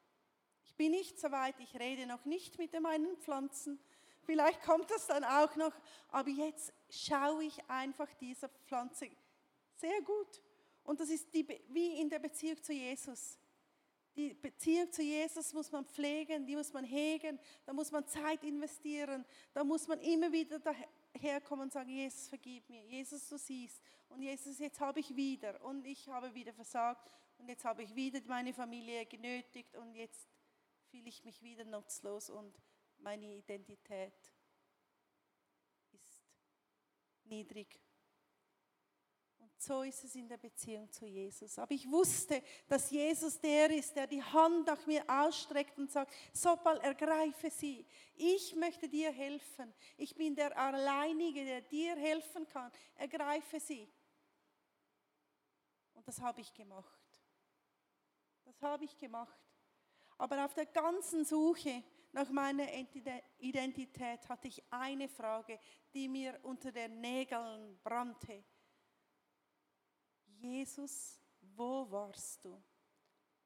Ich 0.66 0.76
bin 0.76 0.92
nicht 0.92 1.20
so 1.20 1.32
weit, 1.32 1.56
ich 1.60 1.80
rede 1.80 2.06
noch 2.06 2.26
nicht 2.26 2.58
mit 2.58 2.80
meinen 2.80 3.18
Pflanzen. 3.18 3.80
Vielleicht 4.24 4.62
kommt 4.64 4.90
das 4.90 5.08
dann 5.08 5.24
auch 5.24 5.56
noch, 5.56 5.74
aber 6.10 6.30
jetzt 6.30 6.74
schaue 6.90 7.44
ich 7.44 7.70
einfach 7.70 8.12
dieser 8.16 8.50
Pflanze 8.50 9.10
sehr 9.76 10.02
gut. 10.02 10.42
Und 10.84 11.00
das 11.00 11.10
ist 11.10 11.34
die, 11.34 11.48
wie 11.70 12.00
in 12.00 12.10
der 12.10 12.20
Beziehung 12.20 12.62
zu 12.62 12.74
Jesus. 12.74 13.40
Die 14.16 14.34
Beziehung 14.34 14.90
zu 14.92 15.02
Jesus 15.02 15.54
muss 15.54 15.72
man 15.72 15.86
pflegen, 15.86 16.46
die 16.46 16.56
muss 16.56 16.72
man 16.72 16.86
hegen, 16.86 17.38
da 17.66 17.74
muss 17.74 17.92
man 17.92 18.08
Zeit 18.08 18.44
investieren, 18.46 19.26
da 19.54 19.64
muss 19.64 19.88
man 19.88 20.00
immer 20.00 20.32
wieder 20.32 20.60
daherkommen 20.60 21.66
und 21.66 21.74
sagen, 21.74 21.90
Jesus, 21.90 22.30
vergib 22.30 22.70
mir, 22.70 22.82
Jesus, 22.86 23.28
du 23.28 23.38
siehst. 23.38 23.82
Und 24.08 24.22
Jesus, 24.22 24.58
jetzt 24.60 24.80
habe 24.80 25.02
ich 25.02 25.14
wieder 25.16 25.62
und 25.66 25.86
ich 25.86 26.08
habe 26.08 26.34
wieder 26.34 26.54
versagt 26.54 27.12
und 27.40 27.50
jetzt 27.50 27.66
habe 27.66 27.84
ich 27.84 27.94
wieder 27.94 28.22
meine 28.28 28.54
Familie 28.54 29.06
genötigt 29.06 29.76
und 29.76 29.94
jetzt 29.96 30.30
fühle 30.96 31.10
ich 31.10 31.26
mich 31.26 31.42
wieder 31.42 31.66
nutzlos 31.66 32.30
und 32.30 32.58
meine 33.00 33.26
Identität 33.26 34.14
ist 35.92 36.24
niedrig 37.26 37.82
so 39.58 39.82
ist 39.82 40.04
es 40.04 40.14
in 40.14 40.28
der 40.28 40.38
Beziehung 40.38 40.92
zu 40.92 41.08
Jesus. 41.08 41.58
Aber 41.58 41.72
ich 41.72 41.90
wusste, 41.90 42.44
dass 42.68 42.92
Jesus 42.92 43.40
der 43.40 43.72
ist, 43.72 43.96
der 43.96 44.06
die 44.06 44.22
Hand 44.22 44.68
nach 44.68 44.86
mir 44.86 45.04
ausstreckt 45.08 45.80
und 45.80 45.92
sagt, 45.92 46.14
Sopal, 46.34 46.78
ergreife 46.82 47.50
sie. 47.50 47.84
Ich 48.14 48.56
möchte 48.56 48.88
dir 48.88 49.12
helfen. 49.12 49.74
Ich 49.98 50.16
bin 50.16 50.36
der 50.36 50.56
Alleinige, 50.56 51.44
der 51.44 51.62
dir 51.62 51.96
helfen 51.96 52.48
kann. 52.48 52.72
Ergreife 52.94 53.60
sie. 53.60 53.92
Und 55.94 56.08
das 56.08 56.22
habe 56.22 56.42
ich 56.42 56.54
gemacht. 56.54 57.02
Das 58.44 58.62
habe 58.62 58.86
ich 58.86 58.96
gemacht. 58.98 59.45
Aber 60.18 60.46
auf 60.46 60.54
der 60.54 60.66
ganzen 60.68 61.26
Suche 61.26 61.84
nach 62.12 62.30
meiner 62.30 62.68
Identität 63.40 64.30
hatte 64.30 64.48
ich 64.48 64.64
eine 64.72 65.10
Frage, 65.10 65.60
die 65.94 66.08
mir 66.08 66.40
unter 66.44 66.72
den 66.72 67.02
Nägeln 67.02 67.78
brannte. 67.84 68.44
Jesus, 70.26 71.20
wo 71.42 71.90
warst 71.92 72.46
du, 72.46 72.62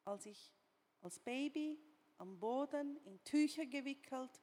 als 0.06 0.26
ich 0.28 0.54
als 1.02 1.20
Baby 1.20 1.80
am 2.18 2.40
Boden 2.40 2.98
in 3.06 3.24
Tücher 3.24 3.66
gewickelt, 3.66 4.40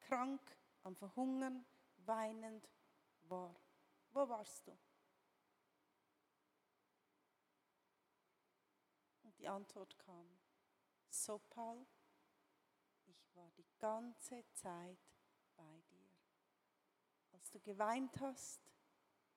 krank, 0.00 0.40
am 0.82 0.94
Verhungern, 0.96 1.64
weinend 1.98 2.68
war? 3.22 3.54
Wo 4.10 4.28
warst 4.28 4.66
du? 4.66 4.76
Und 9.22 9.38
die 9.38 9.48
Antwort 9.48 9.98
kam, 9.98 10.31
Sopal, 11.12 11.86
ich 13.06 13.34
war 13.34 13.50
die 13.52 13.66
ganze 13.78 14.44
Zeit 14.54 14.98
bei 15.56 15.80
dir. 15.90 16.08
Als 17.32 17.50
du 17.50 17.60
geweint 17.60 18.18
hast, 18.20 18.60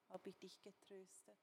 habe 0.09 0.29
ich 0.29 0.39
dich 0.39 0.61
getröstet. 0.61 1.37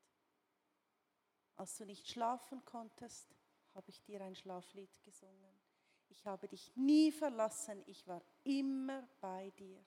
Als 1.57 1.77
du 1.77 1.85
nicht 1.85 2.09
schlafen 2.09 2.65
konntest, 2.65 3.29
habe 3.75 3.91
ich 3.91 4.03
dir 4.03 4.23
ein 4.23 4.35
Schlaflied 4.35 5.03
gesungen. 5.03 5.61
Ich 6.09 6.27
habe 6.27 6.49
dich 6.49 6.75
nie 6.77 7.12
verlassen, 7.12 7.83
ich 7.87 8.07
war 8.07 8.23
immer 8.45 9.07
bei 9.21 9.51
dir. 9.51 9.85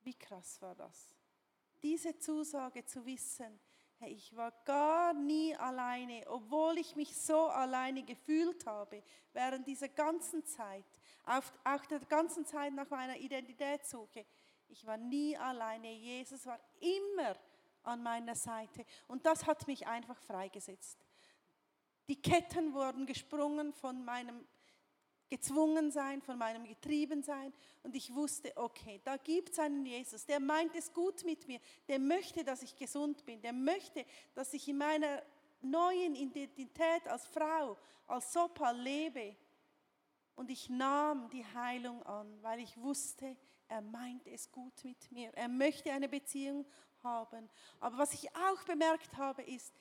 Wie 0.00 0.14
krass 0.14 0.60
war 0.62 0.74
das? 0.74 1.14
Diese 1.82 2.18
Zusage 2.18 2.84
zu 2.84 3.04
wissen, 3.04 3.60
ich 4.06 4.34
war 4.36 4.52
gar 4.64 5.12
nie 5.12 5.54
alleine, 5.56 6.24
obwohl 6.28 6.78
ich 6.78 6.94
mich 6.94 7.16
so 7.16 7.48
alleine 7.48 8.04
gefühlt 8.04 8.64
habe 8.66 9.02
während 9.32 9.66
dieser 9.66 9.88
ganzen 9.88 10.44
Zeit, 10.44 10.84
auch 11.24 11.86
der 11.86 12.00
ganzen 12.00 12.46
Zeit 12.46 12.72
nach 12.72 12.88
meiner 12.90 13.16
Identitätssuche. 13.16 14.24
Ich 14.68 14.86
war 14.86 14.96
nie 14.96 15.36
alleine. 15.36 15.92
Jesus 15.92 16.46
war 16.46 16.60
immer 16.80 17.36
an 17.82 18.02
meiner 18.02 18.34
Seite. 18.34 18.84
Und 19.06 19.24
das 19.26 19.46
hat 19.46 19.66
mich 19.66 19.86
einfach 19.86 20.20
freigesetzt. 20.22 20.98
Die 22.08 22.20
Ketten 22.20 22.72
wurden 22.74 23.06
gesprungen 23.06 23.72
von 23.72 24.04
meinem 24.04 24.46
gezwungen 25.28 25.90
sein, 25.90 26.22
von 26.22 26.38
meinem 26.38 26.64
getrieben 26.64 27.22
sein. 27.22 27.52
Und 27.82 27.94
ich 27.94 28.14
wusste, 28.14 28.52
okay, 28.56 29.00
da 29.04 29.16
gibt 29.16 29.50
es 29.50 29.58
einen 29.58 29.84
Jesus, 29.84 30.24
der 30.26 30.40
meint 30.40 30.74
es 30.74 30.92
gut 30.92 31.24
mit 31.24 31.46
mir, 31.46 31.60
der 31.86 31.98
möchte, 31.98 32.44
dass 32.44 32.62
ich 32.62 32.74
gesund 32.76 33.24
bin, 33.24 33.40
der 33.40 33.52
möchte, 33.52 34.04
dass 34.34 34.52
ich 34.54 34.68
in 34.68 34.78
meiner 34.78 35.22
neuen 35.60 36.14
Identität 36.14 37.06
als 37.06 37.26
Frau, 37.26 37.76
als 38.06 38.32
Sopa 38.32 38.70
lebe. 38.70 39.36
Und 40.34 40.50
ich 40.50 40.68
nahm 40.68 41.28
die 41.30 41.44
Heilung 41.44 42.02
an, 42.04 42.38
weil 42.42 42.60
ich 42.60 42.76
wusste, 42.80 43.36
er 43.66 43.82
meint 43.82 44.26
es 44.26 44.50
gut 44.50 44.84
mit 44.84 45.10
mir. 45.10 45.30
Er 45.34 45.48
möchte 45.48 45.92
eine 45.92 46.08
Beziehung 46.08 46.64
haben. 47.02 47.48
Aber 47.80 47.98
was 47.98 48.14
ich 48.14 48.34
auch 48.34 48.62
bemerkt 48.64 49.16
habe, 49.16 49.42
ist, 49.42 49.74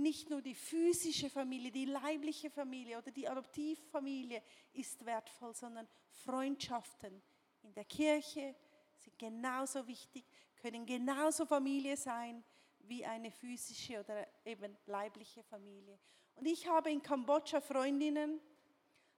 nicht 0.00 0.30
nur 0.30 0.42
die 0.42 0.54
physische 0.54 1.30
Familie, 1.30 1.70
die 1.70 1.84
leibliche 1.84 2.50
Familie 2.50 2.98
oder 2.98 3.10
die 3.10 3.28
Adoptivfamilie 3.28 4.42
ist 4.72 5.04
wertvoll, 5.04 5.54
sondern 5.54 5.88
Freundschaften 6.10 7.22
in 7.62 7.74
der 7.74 7.84
Kirche 7.84 8.54
sind 8.96 9.18
genauso 9.18 9.86
wichtig, 9.86 10.24
können 10.56 10.84
genauso 10.86 11.46
Familie 11.46 11.96
sein 11.96 12.44
wie 12.80 13.04
eine 13.04 13.30
physische 13.30 14.00
oder 14.00 14.26
eben 14.44 14.76
leibliche 14.86 15.42
Familie. 15.44 15.98
Und 16.34 16.46
ich 16.46 16.66
habe 16.66 16.90
in 16.90 17.02
Kambodscha 17.02 17.60
Freundinnen, 17.60 18.40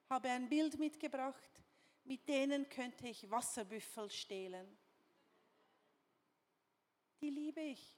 habe 0.09 0.29
ein 0.29 0.49
Bild 0.49 0.79
mitgebracht, 0.79 1.63
mit 2.05 2.29
denen 2.29 2.69
könnte 2.69 3.09
ich 3.09 3.31
Wasserbüffel 3.31 4.11
stehlen. 4.11 4.77
Die 7.21 7.31
liebe 7.31 7.61
ich. 7.61 7.97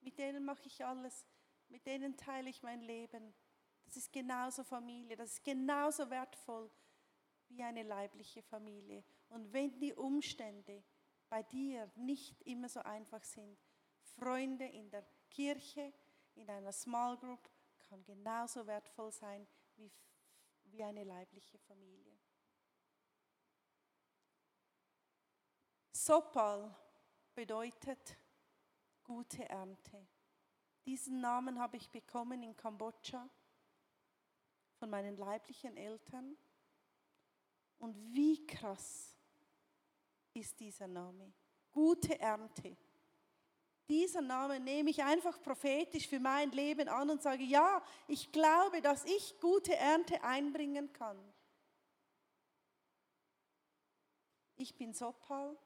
Mit 0.00 0.18
denen 0.18 0.44
mache 0.44 0.66
ich 0.66 0.84
alles 0.84 1.26
mit 1.70 1.86
denen 1.86 2.16
teile 2.16 2.50
ich 2.50 2.62
mein 2.62 2.80
Leben. 2.80 3.34
Das 3.84 3.96
ist 3.96 4.12
genauso 4.12 4.62
Familie, 4.62 5.16
das 5.16 5.32
ist 5.32 5.44
genauso 5.44 6.10
wertvoll 6.10 6.70
wie 7.48 7.62
eine 7.62 7.82
leibliche 7.82 8.42
Familie. 8.42 9.02
Und 9.28 9.52
wenn 9.52 9.78
die 9.78 9.94
Umstände 9.94 10.84
bei 11.28 11.42
dir 11.42 11.90
nicht 11.96 12.40
immer 12.42 12.68
so 12.68 12.80
einfach 12.80 13.24
sind, 13.24 13.58
Freunde 14.02 14.66
in 14.66 14.90
der 14.90 15.04
Kirche, 15.30 15.92
in 16.34 16.48
einer 16.48 16.72
Small 16.72 17.16
Group 17.16 17.50
kann 17.88 18.04
genauso 18.04 18.66
wertvoll 18.66 19.10
sein 19.10 19.46
wie, 19.76 19.90
wie 20.64 20.82
eine 20.82 21.04
leibliche 21.04 21.58
Familie. 21.58 22.18
Sopal 25.92 26.74
bedeutet 27.34 28.16
gute 29.02 29.48
Ernte. 29.48 30.06
Diesen 30.86 31.20
Namen 31.20 31.58
habe 31.58 31.76
ich 31.76 31.90
bekommen 31.90 32.42
in 32.42 32.56
Kambodscha 32.56 33.28
von 34.78 34.90
meinen 34.90 35.16
leiblichen 35.16 35.76
Eltern. 35.76 36.36
Und 37.78 37.96
wie 38.14 38.46
krass 38.46 39.16
ist 40.32 40.58
dieser 40.58 40.88
Name? 40.88 41.32
Gute 41.70 42.18
Ernte. 42.18 42.76
Dieser 43.88 44.22
Name 44.22 44.60
nehme 44.60 44.90
ich 44.90 45.02
einfach 45.02 45.42
prophetisch 45.42 46.06
für 46.06 46.20
mein 46.20 46.50
Leben 46.52 46.88
an 46.88 47.10
und 47.10 47.22
sage, 47.22 47.42
ja, 47.42 47.82
ich 48.06 48.30
glaube, 48.30 48.80
dass 48.80 49.04
ich 49.04 49.38
gute 49.40 49.74
Ernte 49.74 50.22
einbringen 50.22 50.92
kann. 50.92 51.18
Ich 54.56 54.76
bin 54.76 54.92
Sopal, 54.92 55.58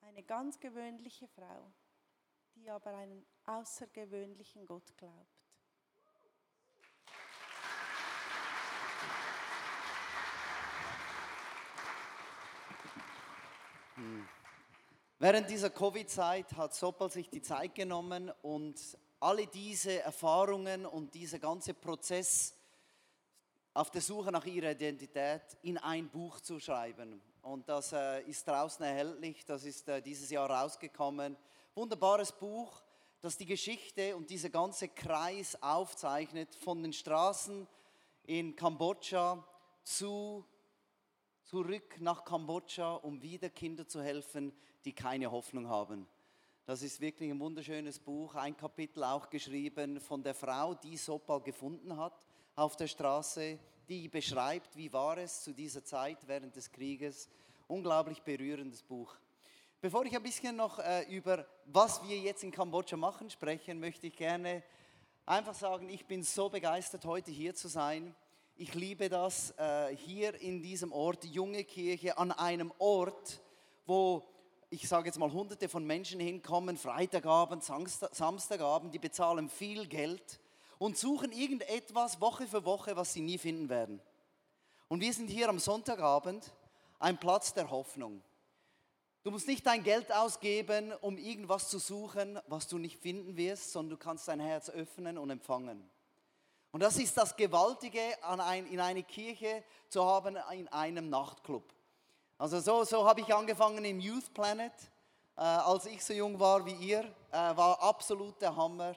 eine 0.00 0.22
ganz 0.22 0.58
gewöhnliche 0.58 1.28
Frau 1.28 1.72
die 2.60 2.70
aber 2.70 2.94
einen 2.94 3.24
außergewöhnlichen 3.46 4.66
Gott 4.66 4.94
glaubt. 4.96 5.26
Hm. 13.94 14.28
Während 15.18 15.48
dieser 15.48 15.70
Covid-Zeit 15.70 16.52
hat 16.54 16.74
Sopal 16.74 17.10
sich 17.10 17.28
die 17.30 17.42
Zeit 17.42 17.74
genommen 17.74 18.30
und 18.42 18.98
alle 19.20 19.46
diese 19.46 20.00
Erfahrungen 20.02 20.86
und 20.86 21.14
dieser 21.14 21.38
ganze 21.38 21.74
Prozess 21.74 22.54
auf 23.72 23.90
der 23.90 24.00
Suche 24.00 24.32
nach 24.32 24.44
ihrer 24.44 24.72
Identität 24.72 25.42
in 25.62 25.78
ein 25.78 26.08
Buch 26.08 26.40
zu 26.40 26.58
schreiben. 26.58 27.22
Und 27.42 27.68
das 27.68 27.92
äh, 27.92 28.22
ist 28.22 28.46
draußen 28.46 28.84
erhältlich, 28.84 29.44
das 29.44 29.64
ist 29.64 29.88
äh, 29.88 30.02
dieses 30.02 30.28
Jahr 30.30 30.50
rausgekommen 30.50 31.36
wunderbares 31.74 32.32
Buch, 32.32 32.82
das 33.20 33.36
die 33.36 33.46
Geschichte 33.46 34.16
und 34.16 34.30
dieser 34.30 34.50
ganze 34.50 34.88
Kreis 34.88 35.60
aufzeichnet 35.62 36.54
von 36.54 36.82
den 36.82 36.92
Straßen 36.92 37.66
in 38.24 38.56
Kambodscha 38.56 39.44
zu, 39.82 40.44
zurück 41.44 42.00
nach 42.00 42.24
Kambodscha, 42.24 42.94
um 42.94 43.20
wieder 43.22 43.50
Kinder 43.50 43.86
zu 43.86 44.02
helfen, 44.02 44.52
die 44.84 44.94
keine 44.94 45.30
Hoffnung 45.30 45.68
haben. 45.68 46.06
Das 46.64 46.82
ist 46.82 47.00
wirklich 47.00 47.30
ein 47.30 47.40
wunderschönes 47.40 47.98
Buch, 47.98 48.34
ein 48.36 48.56
Kapitel 48.56 49.02
auch 49.02 49.28
geschrieben 49.28 50.00
von 50.00 50.22
der 50.22 50.34
Frau, 50.34 50.74
die 50.74 50.96
Sopal 50.96 51.40
gefunden 51.40 51.96
hat 51.96 52.18
auf 52.54 52.76
der 52.76 52.86
Straße, 52.86 53.58
die 53.88 54.08
beschreibt, 54.08 54.76
wie 54.76 54.92
war 54.92 55.18
es 55.18 55.42
zu 55.42 55.52
dieser 55.52 55.84
Zeit 55.84 56.18
während 56.28 56.54
des 56.54 56.70
Krieges. 56.70 57.28
Unglaublich 57.66 58.22
berührendes 58.22 58.82
Buch. 58.82 59.16
Bevor 59.82 60.04
ich 60.04 60.14
ein 60.14 60.22
bisschen 60.22 60.56
noch 60.56 60.78
äh, 60.78 61.04
über 61.04 61.46
was 61.64 62.06
wir 62.06 62.18
jetzt 62.18 62.44
in 62.44 62.50
Kambodscha 62.50 62.98
machen 62.98 63.30
sprechen, 63.30 63.80
möchte 63.80 64.08
ich 64.08 64.14
gerne 64.14 64.62
einfach 65.24 65.54
sagen, 65.54 65.88
ich 65.88 66.04
bin 66.04 66.22
so 66.22 66.50
begeistert, 66.50 67.06
heute 67.06 67.30
hier 67.30 67.54
zu 67.54 67.66
sein. 67.66 68.14
Ich 68.56 68.74
liebe 68.74 69.08
das, 69.08 69.54
äh, 69.56 69.96
hier 69.96 70.38
in 70.38 70.60
diesem 70.60 70.92
Ort, 70.92 71.24
junge 71.24 71.64
Kirche, 71.64 72.18
an 72.18 72.30
einem 72.30 72.74
Ort, 72.76 73.40
wo 73.86 74.22
ich 74.68 74.86
sage 74.86 75.06
jetzt 75.06 75.18
mal 75.18 75.32
hunderte 75.32 75.66
von 75.70 75.86
Menschen 75.86 76.20
hinkommen, 76.20 76.76
Freitagabend, 76.76 77.64
Samstagabend, 77.64 78.92
die 78.92 78.98
bezahlen 78.98 79.48
viel 79.48 79.86
Geld 79.86 80.40
und 80.76 80.98
suchen 80.98 81.32
irgendetwas 81.32 82.20
Woche 82.20 82.46
für 82.46 82.66
Woche, 82.66 82.96
was 82.96 83.14
sie 83.14 83.22
nie 83.22 83.38
finden 83.38 83.70
werden. 83.70 84.02
Und 84.88 85.00
wir 85.00 85.14
sind 85.14 85.30
hier 85.30 85.48
am 85.48 85.58
Sonntagabend, 85.58 86.52
ein 86.98 87.16
Platz 87.16 87.54
der 87.54 87.70
Hoffnung. 87.70 88.22
Du 89.22 89.30
musst 89.30 89.46
nicht 89.46 89.66
dein 89.66 89.82
Geld 89.82 90.10
ausgeben, 90.10 90.94
um 91.02 91.18
irgendwas 91.18 91.68
zu 91.68 91.78
suchen, 91.78 92.40
was 92.46 92.68
du 92.68 92.78
nicht 92.78 92.96
finden 92.96 93.36
wirst, 93.36 93.72
sondern 93.72 93.98
du 93.98 94.02
kannst 94.02 94.26
dein 94.28 94.40
Herz 94.40 94.70
öffnen 94.70 95.18
und 95.18 95.28
empfangen. 95.28 95.90
Und 96.72 96.80
das 96.80 96.96
ist 96.96 97.14
das 97.18 97.36
Gewaltige, 97.36 98.00
ein, 98.22 98.66
in 98.68 98.80
eine 98.80 99.02
Kirche 99.02 99.62
zu 99.90 100.06
haben, 100.06 100.38
in 100.52 100.68
einem 100.68 101.10
Nachtclub. 101.10 101.64
Also 102.38 102.60
so, 102.60 102.84
so 102.84 103.06
habe 103.06 103.20
ich 103.20 103.34
angefangen 103.34 103.84
im 103.84 104.00
Youth 104.00 104.32
Planet, 104.32 104.72
äh, 105.36 105.40
als 105.42 105.84
ich 105.84 106.02
so 106.02 106.14
jung 106.14 106.40
war 106.40 106.64
wie 106.64 106.72
ihr, 106.72 107.00
äh, 107.30 107.32
war 107.32 107.82
absolut 107.82 108.40
der 108.40 108.56
Hammer. 108.56 108.94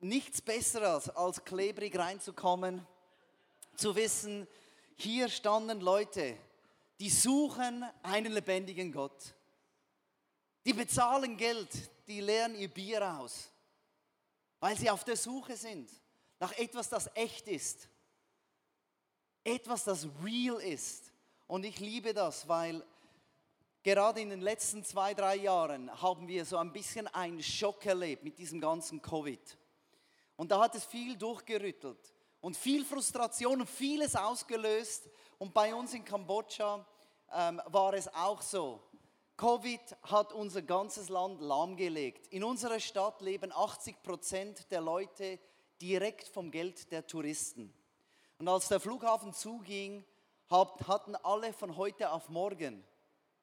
Nichts 0.00 0.42
Besseres, 0.42 1.08
als 1.08 1.42
klebrig 1.42 1.96
reinzukommen, 1.98 2.86
zu 3.76 3.96
wissen, 3.96 4.46
hier 4.96 5.30
standen 5.30 5.80
Leute, 5.80 6.36
die 7.00 7.10
suchen 7.10 7.84
einen 8.02 8.32
lebendigen 8.32 8.92
Gott. 8.92 9.34
Die 10.64 10.74
bezahlen 10.74 11.36
Geld, 11.36 11.68
die 12.06 12.20
leeren 12.20 12.54
ihr 12.54 12.68
Bier 12.68 13.18
aus, 13.18 13.50
weil 14.60 14.76
sie 14.78 14.90
auf 14.90 15.02
der 15.04 15.16
Suche 15.16 15.56
sind 15.56 15.90
nach 16.40 16.52
etwas, 16.52 16.88
das 16.88 17.10
echt 17.14 17.46
ist. 17.48 17.88
Etwas, 19.44 19.84
das 19.84 20.08
real 20.24 20.60
ist. 20.60 21.12
Und 21.46 21.64
ich 21.64 21.78
liebe 21.78 22.14
das, 22.14 22.48
weil 22.48 22.84
gerade 23.82 24.20
in 24.20 24.30
den 24.30 24.40
letzten 24.40 24.84
zwei, 24.84 25.12
drei 25.14 25.36
Jahren 25.36 25.90
haben 26.00 26.26
wir 26.28 26.44
so 26.44 26.56
ein 26.56 26.72
bisschen 26.72 27.06
einen 27.08 27.42
Schock 27.42 27.84
erlebt 27.84 28.24
mit 28.24 28.38
diesem 28.38 28.60
ganzen 28.60 29.02
Covid. 29.02 29.58
Und 30.36 30.50
da 30.50 30.60
hat 30.60 30.74
es 30.74 30.84
viel 30.84 31.16
durchgerüttelt 31.16 32.14
und 32.40 32.56
viel 32.56 32.84
Frustration 32.84 33.60
und 33.60 33.68
vieles 33.68 34.16
ausgelöst. 34.16 35.10
Und 35.40 35.54
bei 35.54 35.74
uns 35.74 35.94
in 35.94 36.04
Kambodscha 36.04 36.84
ähm, 37.34 37.62
war 37.64 37.94
es 37.94 38.12
auch 38.14 38.42
so. 38.42 38.78
Covid 39.38 39.80
hat 40.02 40.34
unser 40.34 40.60
ganzes 40.60 41.08
Land 41.08 41.40
lahmgelegt. 41.40 42.26
In 42.26 42.44
unserer 42.44 42.78
Stadt 42.78 43.22
leben 43.22 43.50
80 43.50 44.02
Prozent 44.02 44.70
der 44.70 44.82
Leute 44.82 45.38
direkt 45.80 46.28
vom 46.28 46.50
Geld 46.50 46.92
der 46.92 47.06
Touristen. 47.06 47.72
Und 48.38 48.48
als 48.48 48.68
der 48.68 48.80
Flughafen 48.80 49.32
zuging, 49.32 50.04
hatten 50.50 51.16
alle 51.16 51.54
von 51.54 51.74
heute 51.78 52.12
auf 52.12 52.28
morgen 52.28 52.84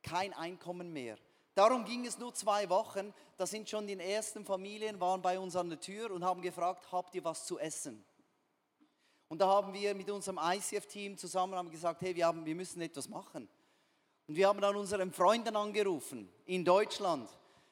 kein 0.03 0.33
Einkommen 0.33 0.93
mehr. 0.93 1.17
Darum 1.55 1.83
ging 1.83 2.05
es 2.05 2.19
nur 2.19 2.31
zwei 2.36 2.69
Wochen. 2.69 3.12
Da 3.38 3.47
sind 3.47 3.67
schon 3.67 3.88
die 3.88 3.99
ersten 3.99 4.45
Familien 4.45 4.99
waren 4.99 5.23
bei 5.23 5.39
uns 5.39 5.55
an 5.55 5.69
der 5.69 5.79
Tür 5.79 6.12
und 6.12 6.23
haben 6.23 6.43
gefragt, 6.43 6.91
habt 6.91 7.15
ihr 7.15 7.23
was 7.23 7.47
zu 7.47 7.57
essen? 7.57 8.05
Und 9.30 9.40
da 9.40 9.48
haben 9.48 9.74
wir 9.74 9.94
mit 9.94 10.10
unserem 10.10 10.40
ICF-Team 10.42 11.18
zusammen 11.18 11.56
haben 11.56 11.70
gesagt, 11.70 12.02
hey, 12.02 12.16
wir, 12.16 12.26
haben, 12.26 12.46
wir 12.46 12.56
müssen 12.56 12.82
etwas 12.82 13.10
machen. 13.10 13.50
Und 14.28 14.36
wir 14.36 14.48
haben 14.48 14.62
dann 14.62 14.76
unseren 14.76 15.12
Freunden 15.12 15.56
angerufen 15.56 16.30
in 16.46 16.63
Deutschland, 16.63 17.30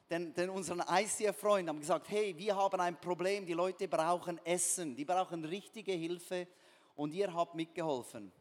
denn, 0.09 0.33
denn 0.33 0.49
unseren 0.49 0.81
ICF-Freund 0.87 1.67
haben 1.67 1.79
gesagt, 1.79 2.09
hey, 2.09 2.37
wir 2.37 2.55
haben 2.55 2.79
ein 2.79 2.99
Problem, 2.99 3.45
die 3.45 3.53
Leute 3.53 3.87
brauchen 3.87 4.43
Essen, 4.45 4.95
die 4.95 5.05
brauchen 5.05 5.43
richtige 5.45 5.93
Hilfe 5.93 6.47
und 6.95 7.13
ihr 7.13 7.33
habt 7.33 7.55
mitgeholfen. 7.55 8.31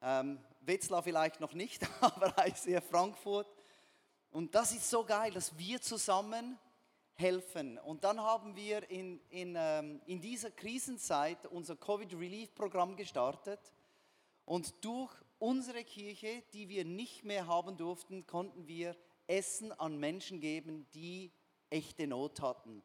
Ähm, 0.00 0.38
Wetzlar 0.60 1.02
vielleicht 1.02 1.40
noch 1.40 1.54
nicht, 1.54 1.86
aber 2.00 2.34
ICF 2.46 2.88
Frankfurt. 2.88 3.46
Und 4.30 4.54
das 4.54 4.72
ist 4.72 4.88
so 4.88 5.04
geil, 5.04 5.32
dass 5.32 5.56
wir 5.58 5.80
zusammen 5.80 6.58
helfen. 7.14 7.78
Und 7.78 8.04
dann 8.04 8.20
haben 8.20 8.56
wir 8.56 8.88
in, 8.90 9.20
in, 9.30 9.54
ähm, 9.56 10.00
in 10.06 10.20
dieser 10.20 10.50
Krisenzeit 10.50 11.46
unser 11.46 11.76
Covid-Relief-Programm 11.76 12.96
gestartet. 12.96 13.60
Und 14.44 14.84
durch 14.84 15.12
unsere 15.38 15.84
Kirche, 15.84 16.42
die 16.52 16.68
wir 16.68 16.84
nicht 16.84 17.24
mehr 17.24 17.46
haben 17.46 17.76
durften, 17.76 18.26
konnten 18.26 18.66
wir 18.66 18.96
Essen 19.26 19.72
an 19.72 19.98
Menschen 19.98 20.40
geben, 20.40 20.86
die 20.94 21.32
echte 21.70 22.06
Not 22.06 22.40
hatten. 22.40 22.82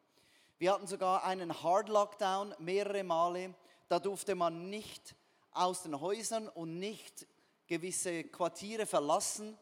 Wir 0.58 0.72
hatten 0.72 0.86
sogar 0.86 1.24
einen 1.24 1.62
Hard 1.62 1.88
Lockdown 1.88 2.54
mehrere 2.58 3.04
Male. 3.04 3.54
Da 3.88 3.98
durfte 3.98 4.34
man 4.34 4.70
nicht 4.70 5.14
aus 5.52 5.82
den 5.82 6.00
Häusern 6.00 6.48
und 6.48 6.78
nicht 6.78 7.26
gewisse 7.66 8.24
Quartiere 8.24 8.86
verlassen. 8.86 9.56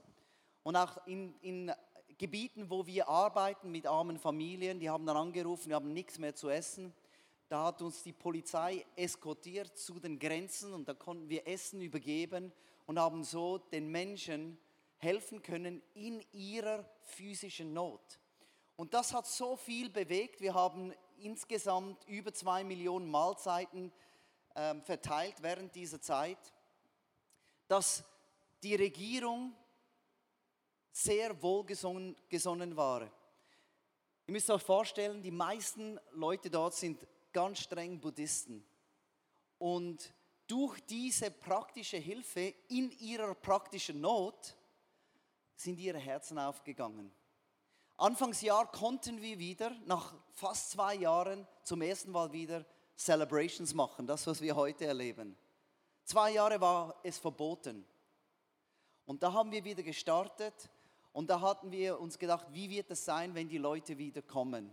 Und 0.63 0.77
auch 0.77 1.07
in, 1.07 1.35
in 1.43 1.73
Gebieten, 2.19 2.71
wo 2.71 2.87
wir 2.87 3.09
arbeiten 3.09 3.71
mit 3.71 3.87
armen 3.87 4.19
Familien, 4.19 4.81
die 4.81 4.89
haben 4.89 5.05
dann 5.05 5.17
angerufen, 5.19 5.69
wir 5.69 5.77
haben 5.77 5.93
nichts 5.93 6.19
mehr 6.19 6.35
zu 6.35 6.49
essen. 6.49 6.95
Da 7.49 7.67
hat 7.67 7.83
uns 7.83 8.03
die 8.03 8.15
Polizei 8.15 8.85
eskortiert 8.97 9.77
zu 9.77 10.01
den 10.01 10.19
Grenzen 10.19 10.73
und 10.73 10.89
da 10.89 10.95
konnten 10.95 11.29
wir 11.29 11.47
Essen 11.47 11.81
übergeben 11.83 12.53
und 12.87 12.99
haben 12.99 13.23
so 13.23 13.59
den 13.59 13.89
Menschen 13.89 14.59
helfen 14.97 15.43
können 15.43 15.83
in 15.95 16.25
ihrer 16.33 16.89
physischen 17.03 17.75
Not. 17.75 18.19
Und 18.77 18.95
das 18.95 19.13
hat 19.13 19.27
so 19.27 19.57
viel 19.57 19.91
bewegt. 19.91 20.41
Wir 20.41 20.55
haben 20.55 20.93
insgesamt 21.19 22.03
über 22.09 22.33
zwei 22.33 22.65
Millionen 22.65 23.11
Mahlzeiten 23.11 23.93
äh, 24.55 24.75
verteilt 24.81 25.37
während 25.43 25.75
dieser 25.75 26.01
Zeit, 26.01 26.39
dass 27.69 28.05
die 28.63 28.75
Regierung 28.75 29.55
sehr 30.97 31.43
wohlgesonnen 31.43 32.75
war. 32.75 33.03
Ihr 33.03 34.33
müsst 34.33 34.49
euch 34.49 34.63
vorstellen, 34.63 35.21
die 35.21 35.31
meisten 35.31 36.01
Leute 36.13 36.49
dort 36.49 36.75
sind 36.75 37.07
ganz 37.35 37.59
streng 37.59 38.01
Buddhisten. 38.01 38.65
Und 39.59 40.15
durch 40.47 40.81
diese 40.87 41.31
praktische 41.31 41.99
Hilfe 41.99 42.55
in 42.69 42.91
ihrer 42.93 43.35
praktischen 43.35 44.01
Not 44.01 44.57
sind 45.55 45.79
ihre 45.79 45.99
Herzen 45.99 46.39
aufgegangen. 46.39 47.13
Anfangsjahr 47.99 48.73
konnten 48.73 49.21
wir 49.21 49.39
wieder, 49.39 49.71
nach 49.85 50.15
fast 50.33 50.71
zwei 50.71 50.95
Jahren, 50.95 51.47
zum 51.63 51.83
ersten 51.83 52.11
Mal 52.11 52.33
wieder 52.33 52.65
Celebrations 52.97 53.75
machen, 53.75 54.07
das, 54.07 54.27
was 54.27 54.41
wir 54.41 54.57
heute 54.57 54.87
erleben. 54.87 55.37
Zwei 56.05 56.33
Jahre 56.33 56.59
war 56.59 56.99
es 57.03 57.19
verboten. 57.19 57.85
Und 59.05 59.23
da 59.23 59.35
haben 59.35 59.53
wir 59.53 59.63
wieder 59.63 59.83
gestartet 59.83 60.71
und 61.17 61.31
da 61.31 61.41
hatten 61.41 61.73
wir 61.73 61.99
uns 61.99 62.19
gedacht, 62.19 62.47
wie 62.51 62.69
wird 62.69 62.91
es 62.91 63.03
sein, 63.03 63.35
wenn 63.35 63.49
die 63.49 63.57
Leute 63.57 63.97
wieder 63.97 64.21
kommen? 64.21 64.71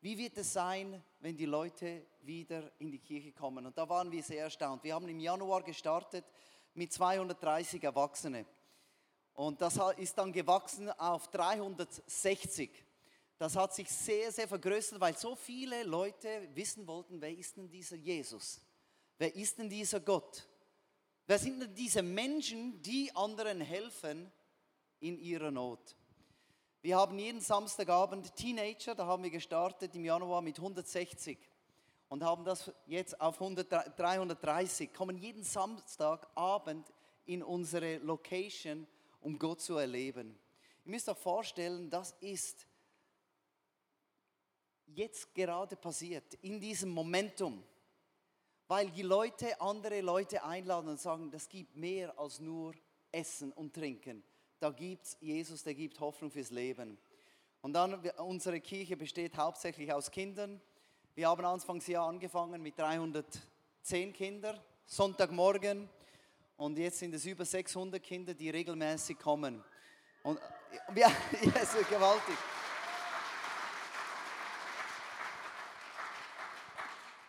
Wie 0.00 0.16
wird 0.16 0.38
es 0.38 0.50
sein, 0.50 1.04
wenn 1.20 1.36
die 1.36 1.44
Leute 1.44 2.06
wieder 2.22 2.72
in 2.78 2.90
die 2.90 2.98
Kirche 2.98 3.32
kommen? 3.32 3.66
Und 3.66 3.76
da 3.76 3.86
waren 3.86 4.10
wir 4.10 4.22
sehr 4.22 4.44
erstaunt. 4.44 4.82
Wir 4.82 4.94
haben 4.94 5.06
im 5.10 5.20
Januar 5.20 5.62
gestartet 5.62 6.24
mit 6.72 6.90
230 6.90 7.84
Erwachsenen. 7.84 8.46
Und 9.34 9.60
das 9.60 9.78
ist 9.98 10.16
dann 10.16 10.32
gewachsen 10.32 10.88
auf 10.92 11.28
360. 11.28 12.70
Das 13.36 13.54
hat 13.54 13.74
sich 13.74 13.90
sehr, 13.90 14.32
sehr 14.32 14.48
vergrößert, 14.48 14.98
weil 14.98 15.18
so 15.18 15.36
viele 15.36 15.82
Leute 15.82 16.48
wissen 16.54 16.86
wollten, 16.86 17.20
wer 17.20 17.36
ist 17.36 17.58
denn 17.58 17.68
dieser 17.68 17.96
Jesus? 17.96 18.58
Wer 19.18 19.36
ist 19.36 19.58
denn 19.58 19.68
dieser 19.68 20.00
Gott? 20.00 20.48
Wer 21.26 21.38
sind 21.38 21.60
denn 21.60 21.74
diese 21.74 22.02
Menschen, 22.02 22.80
die 22.80 23.14
anderen 23.14 23.60
helfen, 23.60 24.32
in 25.04 25.18
ihrer 25.18 25.50
Not. 25.50 25.96
Wir 26.80 26.96
haben 26.96 27.18
jeden 27.18 27.40
Samstagabend 27.40 28.34
Teenager, 28.34 28.94
da 28.94 29.06
haben 29.06 29.22
wir 29.22 29.30
gestartet 29.30 29.94
im 29.94 30.04
Januar 30.04 30.40
mit 30.40 30.58
160 30.58 31.38
und 32.08 32.22
haben 32.22 32.44
das 32.44 32.72
jetzt 32.86 33.20
auf 33.20 33.40
100, 33.40 33.98
330, 33.98 34.94
kommen 34.94 35.18
jeden 35.18 35.44
Samstagabend 35.44 36.90
in 37.26 37.42
unsere 37.42 37.98
Location, 37.98 38.86
um 39.20 39.38
Gott 39.38 39.60
zu 39.60 39.76
erleben. 39.76 40.38
Ihr 40.86 40.90
müsst 40.90 41.08
euch 41.08 41.18
vorstellen, 41.18 41.90
das 41.90 42.12
ist 42.20 42.66
jetzt 44.86 45.34
gerade 45.34 45.76
passiert, 45.76 46.32
in 46.40 46.60
diesem 46.60 46.90
Momentum, 46.90 47.62
weil 48.68 48.90
die 48.90 49.02
Leute 49.02 49.60
andere 49.60 50.00
Leute 50.00 50.42
einladen 50.44 50.88
und 50.88 51.00
sagen, 51.00 51.30
das 51.30 51.46
gibt 51.48 51.76
mehr 51.76 52.18
als 52.18 52.40
nur 52.40 52.74
Essen 53.12 53.52
und 53.52 53.74
Trinken 53.74 54.24
da 54.58 54.70
gibt 54.70 55.04
es 55.04 55.16
Jesus, 55.20 55.62
der 55.62 55.74
gibt 55.74 55.98
Hoffnung 56.00 56.30
fürs 56.30 56.50
Leben. 56.50 56.98
Und 57.62 57.72
dann, 57.72 57.94
unsere 58.18 58.60
Kirche 58.60 58.96
besteht 58.96 59.36
hauptsächlich 59.36 59.92
aus 59.92 60.10
Kindern. 60.10 60.60
Wir 61.14 61.28
haben 61.28 61.44
Anfangsjahr 61.44 62.06
angefangen 62.06 62.62
mit 62.62 62.78
310 62.78 64.12
Kindern, 64.12 64.60
Sonntagmorgen. 64.86 65.88
Und 66.56 66.78
jetzt 66.78 66.98
sind 66.98 67.14
es 67.14 67.24
über 67.24 67.44
600 67.44 68.02
Kinder, 68.02 68.34
die 68.34 68.50
regelmäßig 68.50 69.18
kommen. 69.18 69.62
Und 70.22 70.38
ja, 70.94 71.10
es 71.54 71.74
ist 71.74 71.88
gewaltig. 71.88 72.36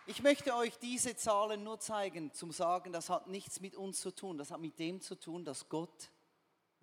Ich 0.08 0.22
möchte 0.22 0.54
euch 0.54 0.78
diese 0.78 1.16
Zahlen 1.16 1.64
nur 1.64 1.80
zeigen, 1.80 2.32
zum 2.32 2.52
sagen, 2.52 2.92
das 2.92 3.10
hat 3.10 3.26
nichts 3.26 3.60
mit 3.60 3.74
uns 3.74 4.00
zu 4.00 4.12
tun. 4.12 4.38
Das 4.38 4.52
hat 4.52 4.60
mit 4.60 4.78
dem 4.78 5.00
zu 5.00 5.16
tun, 5.16 5.44
dass 5.44 5.68
Gott 5.68 6.10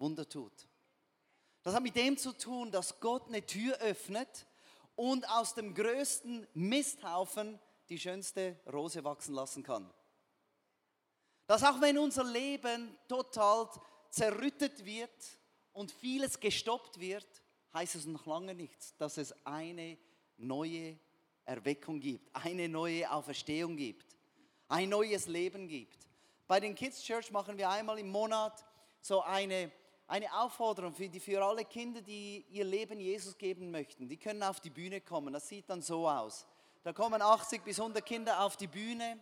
Wunder 0.03 0.27
tut. 0.27 0.67
Das 1.61 1.73
hat 1.73 1.81
mit 1.81 1.95
dem 1.95 2.17
zu 2.17 2.33
tun, 2.33 2.69
dass 2.71 2.99
Gott 2.99 3.29
eine 3.29 3.45
Tür 3.45 3.77
öffnet 3.77 4.45
und 4.97 5.27
aus 5.29 5.55
dem 5.55 5.73
größten 5.73 6.45
Misthaufen 6.53 7.57
die 7.87 7.97
schönste 7.97 8.59
Rose 8.71 9.01
wachsen 9.05 9.33
lassen 9.33 9.63
kann. 9.63 9.89
Dass 11.47 11.63
auch 11.63 11.79
wenn 11.79 11.97
unser 11.97 12.25
Leben 12.25 12.97
total 13.07 13.69
zerrüttet 14.09 14.83
wird 14.83 15.09
und 15.71 15.89
vieles 15.89 16.37
gestoppt 16.37 16.99
wird, 16.99 17.27
heißt 17.73 17.95
es 17.95 18.05
noch 18.05 18.25
lange 18.25 18.53
nichts, 18.53 18.97
dass 18.97 19.17
es 19.17 19.33
eine 19.45 19.97
neue 20.35 20.99
Erweckung 21.45 22.01
gibt, 22.01 22.29
eine 22.35 22.67
neue 22.67 23.09
Auferstehung 23.09 23.77
gibt, 23.77 24.17
ein 24.67 24.89
neues 24.89 25.27
Leben 25.27 25.69
gibt. 25.69 26.09
Bei 26.45 26.59
den 26.59 26.75
Kids 26.75 27.01
Church 27.01 27.31
machen 27.31 27.57
wir 27.57 27.69
einmal 27.69 27.99
im 27.99 28.09
Monat 28.09 28.65
so 28.99 29.21
eine 29.21 29.71
eine 30.07 30.33
Aufforderung 30.41 30.93
für, 30.93 31.09
die, 31.09 31.19
für 31.19 31.43
alle 31.43 31.65
Kinder, 31.65 32.01
die 32.01 32.45
ihr 32.49 32.65
Leben 32.65 32.99
Jesus 32.99 33.37
geben 33.37 33.71
möchten. 33.71 34.07
Die 34.07 34.17
können 34.17 34.43
auf 34.43 34.59
die 34.59 34.69
Bühne 34.69 35.01
kommen. 35.01 35.33
Das 35.33 35.47
sieht 35.47 35.69
dann 35.69 35.81
so 35.81 36.07
aus. 36.07 36.45
Da 36.83 36.91
kommen 36.91 37.21
80 37.21 37.63
bis 37.63 37.79
100 37.79 38.05
Kinder 38.05 38.43
auf 38.43 38.57
die 38.57 38.67
Bühne. 38.67 39.17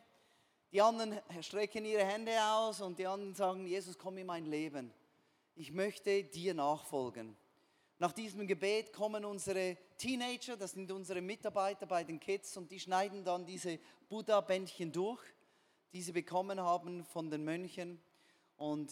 Die 0.71 0.81
anderen 0.81 1.19
strecken 1.41 1.85
ihre 1.85 2.05
Hände 2.05 2.31
aus 2.43 2.81
und 2.81 2.97
die 2.97 3.05
anderen 3.05 3.35
sagen, 3.35 3.67
Jesus, 3.67 3.97
komm 3.97 4.17
in 4.17 4.25
mein 4.25 4.45
Leben. 4.45 4.91
Ich 5.55 5.71
möchte 5.71 6.23
dir 6.23 6.53
nachfolgen. 6.53 7.35
Nach 7.99 8.13
diesem 8.13 8.47
Gebet 8.47 8.93
kommen 8.93 9.25
unsere 9.25 9.77
Teenager, 9.97 10.57
das 10.57 10.71
sind 10.71 10.91
unsere 10.91 11.21
Mitarbeiter 11.21 11.85
bei 11.85 12.03
den 12.03 12.19
Kids, 12.19 12.57
und 12.57 12.71
die 12.71 12.79
schneiden 12.79 13.23
dann 13.23 13.45
diese 13.45 13.77
Buddha-Bändchen 14.09 14.91
durch, 14.91 15.21
die 15.93 16.01
sie 16.01 16.13
bekommen 16.13 16.59
haben 16.59 17.05
von 17.05 17.29
den 17.29 17.43
Mönchen. 17.43 18.01
Und 18.57 18.91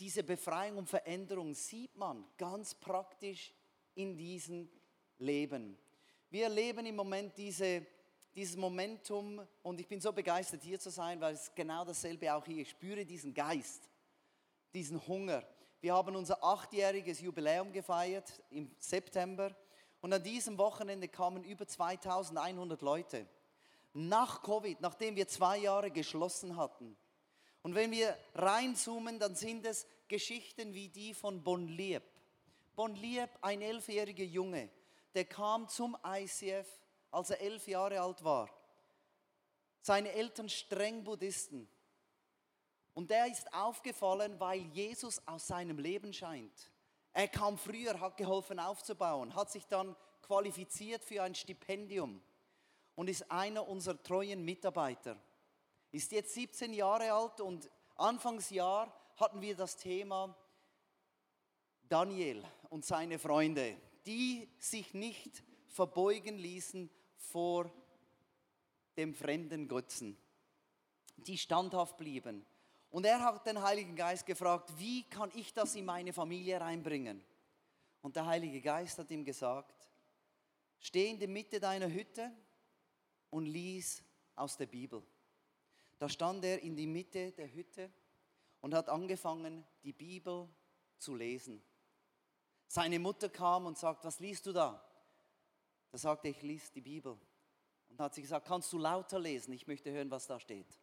diese 0.00 0.24
Befreiung 0.24 0.78
und 0.78 0.88
Veränderung 0.88 1.54
sieht 1.54 1.94
man 1.94 2.24
ganz 2.38 2.74
praktisch 2.74 3.52
in 3.94 4.16
diesem 4.16 4.70
Leben. 5.18 5.78
Wir 6.30 6.44
erleben 6.44 6.86
im 6.86 6.96
Moment 6.96 7.36
diese, 7.36 7.86
dieses 8.34 8.56
Momentum 8.56 9.46
und 9.62 9.78
ich 9.78 9.86
bin 9.86 10.00
so 10.00 10.10
begeistert 10.12 10.62
hier 10.62 10.80
zu 10.80 10.90
sein, 10.90 11.20
weil 11.20 11.34
es 11.34 11.54
genau 11.54 11.84
dasselbe 11.84 12.34
auch 12.34 12.46
hier. 12.46 12.62
Ich 12.62 12.70
spüre 12.70 13.04
diesen 13.04 13.34
Geist, 13.34 13.90
diesen 14.72 15.06
Hunger. 15.06 15.42
Wir 15.82 15.94
haben 15.94 16.16
unser 16.16 16.42
achtjähriges 16.42 17.20
Jubiläum 17.20 17.70
gefeiert 17.70 18.42
im 18.48 18.70
September 18.78 19.54
und 20.00 20.12
an 20.14 20.22
diesem 20.22 20.56
Wochenende 20.56 21.08
kamen 21.08 21.44
über 21.44 21.66
2100 21.66 22.80
Leute. 22.80 23.26
Nach 23.92 24.42
Covid, 24.42 24.80
nachdem 24.80 25.16
wir 25.16 25.28
zwei 25.28 25.58
Jahre 25.58 25.90
geschlossen 25.90 26.56
hatten. 26.56 26.96
Und 27.62 27.74
wenn 27.74 27.90
wir 27.90 28.16
reinzoomen, 28.34 29.18
dann 29.18 29.34
sind 29.34 29.66
es 29.66 29.86
Geschichten 30.08 30.74
wie 30.74 30.88
die 30.88 31.14
von 31.14 31.42
Bon 31.42 31.66
Lieb. 31.66 32.02
Bon 32.74 32.94
Lieb, 32.94 33.28
ein 33.42 33.60
elfjähriger 33.60 34.24
Junge, 34.24 34.70
der 35.14 35.24
kam 35.24 35.68
zum 35.68 35.96
ICF, 36.04 36.66
als 37.10 37.30
er 37.30 37.40
elf 37.40 37.68
Jahre 37.68 38.00
alt 38.00 38.24
war. 38.24 38.48
Seine 39.82 40.12
Eltern 40.12 40.48
streng 40.48 41.04
Buddhisten. 41.04 41.68
Und 42.94 43.10
der 43.10 43.26
ist 43.26 43.52
aufgefallen, 43.52 44.38
weil 44.38 44.60
Jesus 44.72 45.20
aus 45.26 45.46
seinem 45.46 45.78
Leben 45.78 46.12
scheint. 46.12 46.70
Er 47.12 47.28
kam 47.28 47.58
früher, 47.58 47.98
hat 48.00 48.16
geholfen 48.16 48.58
aufzubauen, 48.58 49.34
hat 49.34 49.50
sich 49.50 49.66
dann 49.66 49.96
qualifiziert 50.22 51.04
für 51.04 51.22
ein 51.22 51.34
Stipendium 51.34 52.22
und 52.94 53.08
ist 53.08 53.30
einer 53.30 53.66
unserer 53.66 54.00
treuen 54.02 54.44
Mitarbeiter. 54.44 55.16
Ist 55.92 56.12
jetzt 56.12 56.34
17 56.34 56.72
Jahre 56.72 57.12
alt 57.12 57.40
und 57.40 57.70
Anfangsjahr 57.96 58.94
hatten 59.16 59.40
wir 59.40 59.56
das 59.56 59.76
Thema 59.76 60.36
Daniel 61.88 62.44
und 62.68 62.84
seine 62.84 63.18
Freunde, 63.18 63.76
die 64.06 64.48
sich 64.58 64.94
nicht 64.94 65.42
verbeugen 65.66 66.38
ließen 66.38 66.88
vor 67.16 67.70
dem 68.96 69.14
fremden 69.14 69.66
Götzen, 69.66 70.16
die 71.16 71.36
standhaft 71.36 71.96
blieben. 71.96 72.46
Und 72.90 73.06
er 73.06 73.20
hat 73.20 73.46
den 73.46 73.62
Heiligen 73.62 73.94
Geist 73.94 74.26
gefragt, 74.26 74.72
wie 74.78 75.04
kann 75.04 75.30
ich 75.34 75.52
das 75.52 75.74
in 75.74 75.84
meine 75.84 76.12
Familie 76.12 76.60
reinbringen? 76.60 77.24
Und 78.02 78.16
der 78.16 78.26
Heilige 78.26 78.60
Geist 78.60 78.98
hat 78.98 79.10
ihm 79.10 79.24
gesagt, 79.24 79.88
steh 80.78 81.10
in 81.10 81.18
der 81.18 81.28
Mitte 81.28 81.60
deiner 81.60 81.92
Hütte 81.92 82.32
und 83.30 83.46
lies 83.46 84.02
aus 84.34 84.56
der 84.56 84.66
Bibel. 84.66 85.02
Da 86.00 86.08
stand 86.08 86.46
er 86.46 86.62
in 86.62 86.74
die 86.76 86.86
Mitte 86.86 87.30
der 87.32 87.52
Hütte 87.52 87.92
und 88.62 88.72
hat 88.72 88.88
angefangen, 88.88 89.66
die 89.84 89.92
Bibel 89.92 90.48
zu 90.96 91.14
lesen. 91.14 91.62
Seine 92.68 92.98
Mutter 92.98 93.28
kam 93.28 93.66
und 93.66 93.76
sagt, 93.76 94.02
was 94.06 94.18
liest 94.18 94.46
du 94.46 94.54
da? 94.54 94.82
Da 95.90 95.98
sagte 95.98 96.28
ich, 96.28 96.40
lies 96.40 96.72
die 96.72 96.80
Bibel. 96.80 97.18
Und 97.90 98.00
hat 98.00 98.14
sie 98.14 98.22
gesagt, 98.22 98.48
kannst 98.48 98.72
du 98.72 98.78
lauter 98.78 99.18
lesen? 99.18 99.52
Ich 99.52 99.66
möchte 99.66 99.92
hören, 99.92 100.10
was 100.10 100.26
da 100.26 100.40
steht. 100.40 100.80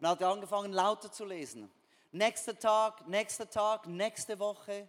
Und 0.00 0.08
hat 0.08 0.20
er 0.20 0.30
angefangen, 0.30 0.72
lauter 0.72 1.12
zu 1.12 1.24
lesen. 1.24 1.70
Nächster 2.10 2.58
Tag, 2.58 3.06
nächster 3.06 3.48
Tag, 3.48 3.86
nächste 3.86 4.40
Woche. 4.40 4.88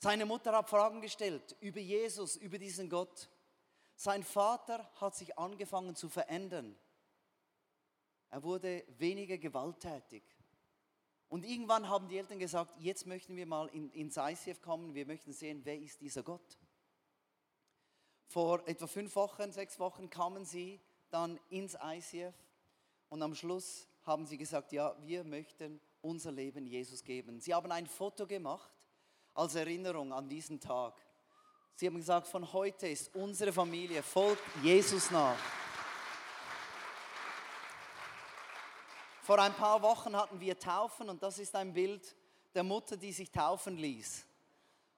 Seine 0.00 0.26
Mutter 0.26 0.52
hat 0.52 0.68
Fragen 0.68 1.00
gestellt 1.00 1.56
über 1.60 1.80
Jesus, 1.80 2.36
über 2.36 2.58
diesen 2.58 2.90
Gott. 2.90 3.30
Sein 3.96 4.22
Vater 4.22 4.86
hat 4.96 5.14
sich 5.14 5.38
angefangen 5.38 5.96
zu 5.96 6.10
verändern. 6.10 6.78
Er 8.30 8.42
wurde 8.42 8.84
weniger 8.98 9.38
gewalttätig. 9.38 10.22
Und 11.28 11.44
irgendwann 11.44 11.88
haben 11.88 12.08
die 12.08 12.18
Eltern 12.18 12.38
gesagt, 12.38 12.74
jetzt 12.78 13.06
möchten 13.06 13.36
wir 13.36 13.46
mal 13.46 13.68
in, 13.68 13.90
ins 13.90 14.16
ICF 14.16 14.60
kommen, 14.60 14.94
wir 14.94 15.06
möchten 15.06 15.32
sehen, 15.32 15.62
wer 15.64 15.78
ist 15.78 16.00
dieser 16.00 16.22
Gott. 16.22 16.58
Vor 18.26 18.66
etwa 18.68 18.86
fünf 18.86 19.14
Wochen, 19.16 19.50
sechs 19.52 19.78
Wochen 19.78 20.10
kamen 20.10 20.44
sie 20.44 20.80
dann 21.10 21.38
ins 21.48 21.76
ICF 21.80 22.34
und 23.08 23.22
am 23.22 23.34
Schluss 23.34 23.88
haben 24.02 24.26
sie 24.26 24.36
gesagt, 24.36 24.72
ja, 24.72 24.96
wir 25.02 25.24
möchten 25.24 25.80
unser 26.02 26.32
Leben 26.32 26.66
Jesus 26.66 27.02
geben. 27.02 27.40
Sie 27.40 27.54
haben 27.54 27.72
ein 27.72 27.86
Foto 27.86 28.26
gemacht 28.26 28.72
als 29.32 29.54
Erinnerung 29.54 30.12
an 30.12 30.28
diesen 30.28 30.60
Tag. 30.60 30.94
Sie 31.74 31.86
haben 31.86 31.96
gesagt, 31.96 32.28
von 32.28 32.52
heute 32.52 32.86
ist 32.86 33.14
unsere 33.14 33.52
Familie 33.52 34.02
folgt 34.02 34.42
Jesus 34.62 35.10
nach. 35.10 35.38
Vor 39.24 39.38
ein 39.38 39.54
paar 39.54 39.80
Wochen 39.80 40.14
hatten 40.14 40.38
wir 40.38 40.58
Taufen 40.58 41.08
und 41.08 41.22
das 41.22 41.38
ist 41.38 41.56
ein 41.56 41.72
Bild 41.72 42.14
der 42.54 42.62
Mutter, 42.62 42.98
die 42.98 43.10
sich 43.10 43.30
taufen 43.30 43.78
ließ. 43.78 44.26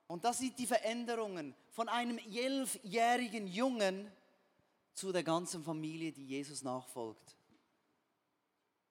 Und 0.08 0.24
das 0.24 0.38
sind 0.38 0.58
die 0.58 0.66
Veränderungen 0.66 1.54
von 1.70 1.88
einem 1.88 2.18
elfjährigen 2.18 3.46
Jungen 3.46 4.10
zu 4.94 5.12
der 5.12 5.22
ganzen 5.22 5.62
Familie, 5.62 6.10
die 6.10 6.26
Jesus 6.26 6.64
nachfolgt. 6.64 7.36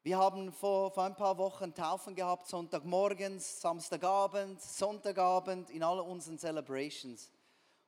Wir 0.04 0.18
haben 0.18 0.54
vor, 0.54 0.90
vor 0.92 1.04
ein 1.04 1.18
paar 1.18 1.38
Wochen 1.38 1.74
Taufen 1.74 2.16
gehabt, 2.16 2.48
Sonntagmorgens, 2.48 3.60
Samstagabend, 3.60 4.62
Sonntagabend, 4.62 5.70
in 5.70 5.84
all 5.84 6.00
unseren 6.00 6.40
Celebrations. 6.40 7.30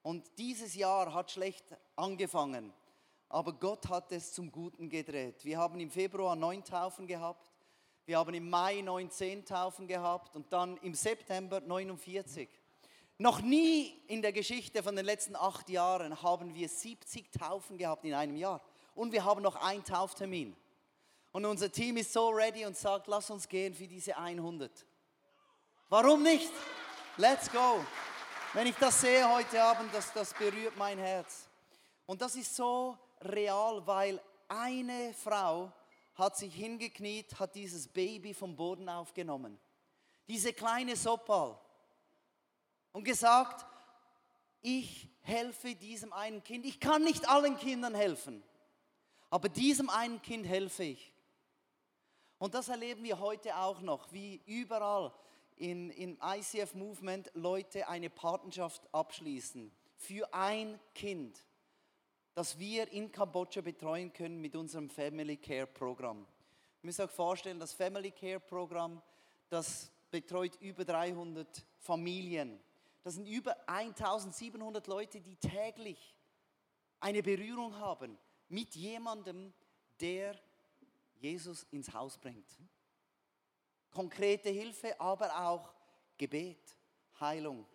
Und 0.04 0.30
dieses 0.38 0.76
Jahr 0.76 1.14
hat 1.14 1.32
schlecht 1.32 1.64
angefangen, 1.96 2.74
aber 3.30 3.54
Gott 3.54 3.88
hat 3.90 4.12
es 4.12 4.34
zum 4.34 4.52
Guten 4.52 4.90
gedreht. 4.90 5.44
Wir 5.44 5.58
haben 5.58 5.80
im 5.80 5.90
Februar 5.90 6.36
neun 6.36 6.64
Taufen 6.64 7.08
gehabt, 7.08 7.52
wir 8.06 8.18
haben 8.18 8.34
im 8.34 8.50
Mai 8.50 8.80
19 8.82 9.44
Taufen 9.44 9.86
gehabt 9.86 10.34
und 10.36 10.52
dann 10.54 10.78
im 10.78 10.94
September 10.94 11.60
49. 11.60 12.48
Noch 13.18 13.42
nie 13.42 14.00
in 14.08 14.22
der 14.22 14.32
Geschichte 14.32 14.82
von 14.82 14.96
den 14.96 15.04
letzten 15.04 15.36
acht 15.36 15.70
Jahren 15.70 16.22
haben 16.22 16.56
wir 16.56 16.70
70 16.70 17.32
Taufen 17.32 17.78
gehabt 17.78 18.06
in 18.06 18.14
einem 18.14 18.38
Jahr. 18.38 18.62
Und 18.96 19.12
wir 19.12 19.26
haben 19.26 19.42
noch 19.42 19.56
einen 19.58 19.84
Tauftermin. 19.84 20.56
Und 21.34 21.46
unser 21.46 21.72
Team 21.72 21.98
ist 21.98 22.14
so 22.14 22.30
ready 22.30 22.66
und 22.66 22.78
sagt, 22.78 23.08
lass 23.08 23.30
uns 23.30 23.48
gehen 23.48 23.74
für 23.74 23.88
diese 23.88 24.16
100. 24.16 24.72
Warum 25.90 26.24
nicht? 26.24 26.52
Let's 27.18 27.52
go. 27.52 27.84
Wenn 28.54 28.68
ich 28.68 28.76
das 28.76 29.02
sehe 29.02 29.28
heute 29.30 29.62
Abend, 29.62 29.94
das, 29.94 30.14
das 30.14 30.34
berührt 30.34 30.78
mein 30.78 30.98
Herz. 30.98 31.50
Und 32.06 32.22
das 32.22 32.36
ist 32.36 32.56
so 32.56 32.98
real, 33.22 33.86
weil 33.86 34.22
eine 34.48 35.14
Frau 35.14 35.72
hat 36.16 36.38
sich 36.38 36.54
hingekniet, 36.54 37.40
hat 37.40 37.56
dieses 37.56 37.88
Baby 37.88 38.34
vom 38.34 38.56
Boden 38.56 38.90
aufgenommen. 38.90 39.60
Diese 40.28 40.52
kleine 40.52 40.96
Sopal. 40.96 41.58
Und 42.92 43.04
gesagt, 43.04 43.66
ich 44.62 45.08
helfe 45.22 45.76
diesem 45.76 46.12
einen 46.14 46.44
Kind. 46.44 46.66
Ich 46.66 46.80
kann 46.80 47.04
nicht 47.04 47.30
allen 47.30 47.58
Kindern 47.58 47.94
helfen, 47.94 48.44
aber 49.30 49.50
diesem 49.50 49.90
einen 49.90 50.22
Kind 50.22 50.48
helfe 50.48 50.84
ich. 50.84 51.14
Und 52.40 52.54
das 52.54 52.70
erleben 52.70 53.04
wir 53.04 53.20
heute 53.20 53.56
auch 53.58 53.82
noch, 53.82 54.12
wie 54.12 54.42
überall 54.46 55.14
in, 55.56 55.90
im 55.92 56.18
ICF 56.22 56.76
Movement 56.76 57.32
Leute 57.34 57.88
eine 57.88 58.10
Partnerschaft 58.10 58.82
abschließen 58.92 59.72
für 59.96 60.32
ein 60.34 60.80
Kind, 60.94 61.44
das 62.38 62.60
wir 62.60 62.88
in 62.92 63.12
Kambodscha 63.12 63.62
betreuen 63.62 64.14
können 64.14 64.40
mit 64.40 64.56
unserem 64.56 64.92
Family 64.92 65.38
Care 65.38 65.66
Programm. 65.66 66.20
Ihr 66.20 66.86
müsst 66.86 67.00
euch 67.00 67.10
vorstellen, 67.10 67.60
das 67.60 67.74
Family 67.74 68.12
Care 68.12 68.40
Programm, 68.40 69.02
das 69.50 69.92
betreut 70.12 70.56
über 70.62 70.86
300 70.86 71.66
Familien. 71.80 72.60
Das 73.04 73.16
sind 73.16 73.26
über 73.26 73.58
1700 73.68 74.86
Leute, 74.86 75.20
die 75.20 75.36
täglich 75.38 76.16
eine 77.00 77.24
Berührung 77.24 77.76
haben 77.80 78.20
mit 78.50 78.76
jemandem, 78.76 79.52
der 80.00 80.40
Jesus 81.16 81.64
ins 81.72 81.92
Haus 81.92 82.20
bringt. 82.20 82.56
Konkrete 83.90 84.50
Hilfe, 84.50 85.02
aber 85.02 85.44
auch 85.44 85.74
Gebet, 86.20 86.78
Heilung. 87.20 87.66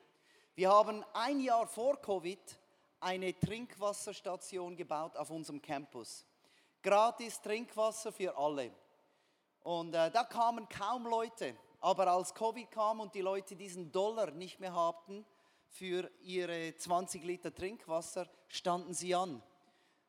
Wir 0.55 0.70
haben 0.70 1.05
ein 1.14 1.40
Jahr 1.40 1.66
vor 1.66 2.01
Covid 2.01 2.62
eine 3.03 3.38
Trinkwasserstation 3.38 4.77
gebaut 4.77 5.17
auf 5.17 5.31
unserem 5.31 5.61
Campus. 5.61 6.25
Gratis 6.83 7.41
Trinkwasser 7.41 8.12
für 8.12 8.37
alle. 8.37 8.73
Und 9.62 9.95
äh, 9.95 10.11
da 10.11 10.25
kamen 10.25 10.69
kaum 10.69 11.07
Leute. 11.07 11.57
Aber 11.81 12.07
als 12.07 12.33
Covid 12.33 12.71
kam 12.71 13.01
und 13.01 13.15
die 13.15 13.21
Leute 13.21 13.57
diesen 13.57 13.91
Dollar 13.91 14.31
nicht 14.31 14.61
mehr 14.61 14.75
hatten 14.75 15.27
für 15.67 16.09
ihre 16.21 16.77
20 16.77 17.25
Liter 17.25 17.53
Trinkwasser, 17.53 18.29
standen 18.47 18.95
sie 18.95 19.15
an. 19.15 19.43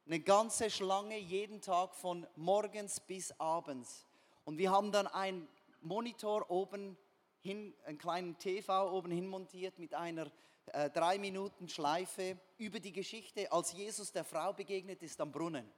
Eine 0.06 0.20
ganze 0.20 0.70
Schlange 0.70 1.18
jeden 1.18 1.62
Tag 1.62 1.96
von 1.96 2.28
morgens 2.36 3.00
bis 3.00 3.32
abends. 3.40 4.06
Und 4.46 4.58
wir 4.58 4.70
haben 4.70 4.92
dann 4.92 5.08
einen 5.08 5.48
Monitor 5.82 6.52
oben 6.52 6.98
hin, 7.40 7.74
einen 7.86 7.98
kleinen 7.98 8.38
TV 8.38 8.92
oben 8.92 9.12
hin 9.12 9.28
montiert 9.28 9.80
mit 9.80 9.94
einer 9.94 10.32
äh, 10.68 10.90
drei 10.90 11.18
Minuten 11.18 11.68
Schleife 11.68 12.38
über 12.58 12.80
die 12.80 12.94
Geschichte, 12.94 13.52
als 13.52 13.74
Jesus 13.74 14.12
der 14.12 14.24
Frau 14.24 14.54
begegnet 14.54 15.02
ist 15.04 15.20
am 15.20 15.32
Brunnen. 15.32 15.70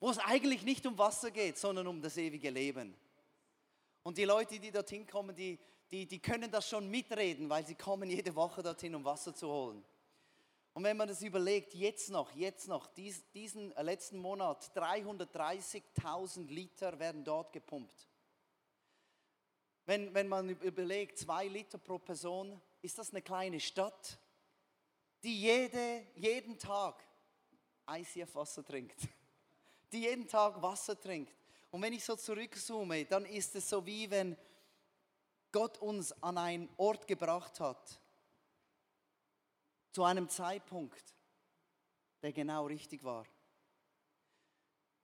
Wo 0.00 0.10
es 0.10 0.18
eigentlich 0.18 0.62
nicht 0.62 0.86
um 0.86 0.96
Wasser 0.98 1.30
geht, 1.30 1.58
sondern 1.58 1.86
um 1.86 2.00
das 2.00 2.16
ewige 2.16 2.50
Leben. 2.50 2.96
Und 4.02 4.18
die 4.18 4.24
Leute, 4.24 4.58
die 4.58 4.70
dorthin 4.70 5.06
kommen, 5.06 5.34
die, 5.34 5.58
die, 5.90 6.06
die 6.06 6.18
können 6.18 6.50
das 6.50 6.68
schon 6.68 6.90
mitreden, 6.90 7.48
weil 7.48 7.64
sie 7.64 7.74
kommen 7.74 8.10
jede 8.10 8.34
Woche 8.34 8.62
dorthin, 8.62 8.94
um 8.94 9.04
Wasser 9.04 9.34
zu 9.34 9.48
holen. 9.48 9.84
Und 10.74 10.84
wenn 10.84 10.96
man 10.96 11.06
das 11.06 11.22
überlegt, 11.22 11.74
jetzt 11.74 12.10
noch, 12.10 12.32
jetzt 12.32 12.66
noch, 12.66 12.86
dies, 12.86 13.30
diesen 13.32 13.72
letzten 13.72 14.18
Monat, 14.18 14.70
330.000 14.74 16.48
Liter 16.48 16.98
werden 16.98 17.24
dort 17.24 17.52
gepumpt. 17.52 18.08
Wenn, 19.84 20.14
wenn 20.14 20.28
man 20.28 20.48
überlegt, 20.48 21.18
zwei 21.18 21.46
Liter 21.46 21.76
pro 21.76 21.98
Person, 21.98 22.60
ist 22.82 22.98
das 22.98 23.10
eine 23.10 23.22
kleine 23.22 23.60
Stadt, 23.60 24.18
die 25.22 25.40
jede, 25.40 26.06
jeden 26.16 26.58
Tag 26.58 27.02
ICF-Wasser 27.88 28.64
trinkt. 28.64 29.00
Die 29.92 30.00
jeden 30.00 30.26
Tag 30.26 30.60
Wasser 30.62 30.98
trinkt. 30.98 31.34
Und 31.70 31.82
wenn 31.82 31.92
ich 31.92 32.02
so 32.02 32.16
zurückzoome, 32.16 33.04
dann 33.04 33.26
ist 33.26 33.54
es 33.54 33.68
so 33.68 33.84
wie 33.84 34.10
wenn 34.10 34.36
Gott 35.52 35.78
uns 35.78 36.12
an 36.22 36.38
einen 36.38 36.68
Ort 36.78 37.06
gebracht 37.06 37.60
hat, 37.60 38.00
zu 39.92 40.02
einem 40.02 40.28
Zeitpunkt, 40.28 41.14
der 42.22 42.32
genau 42.32 42.66
richtig 42.66 43.04
war. 43.04 43.26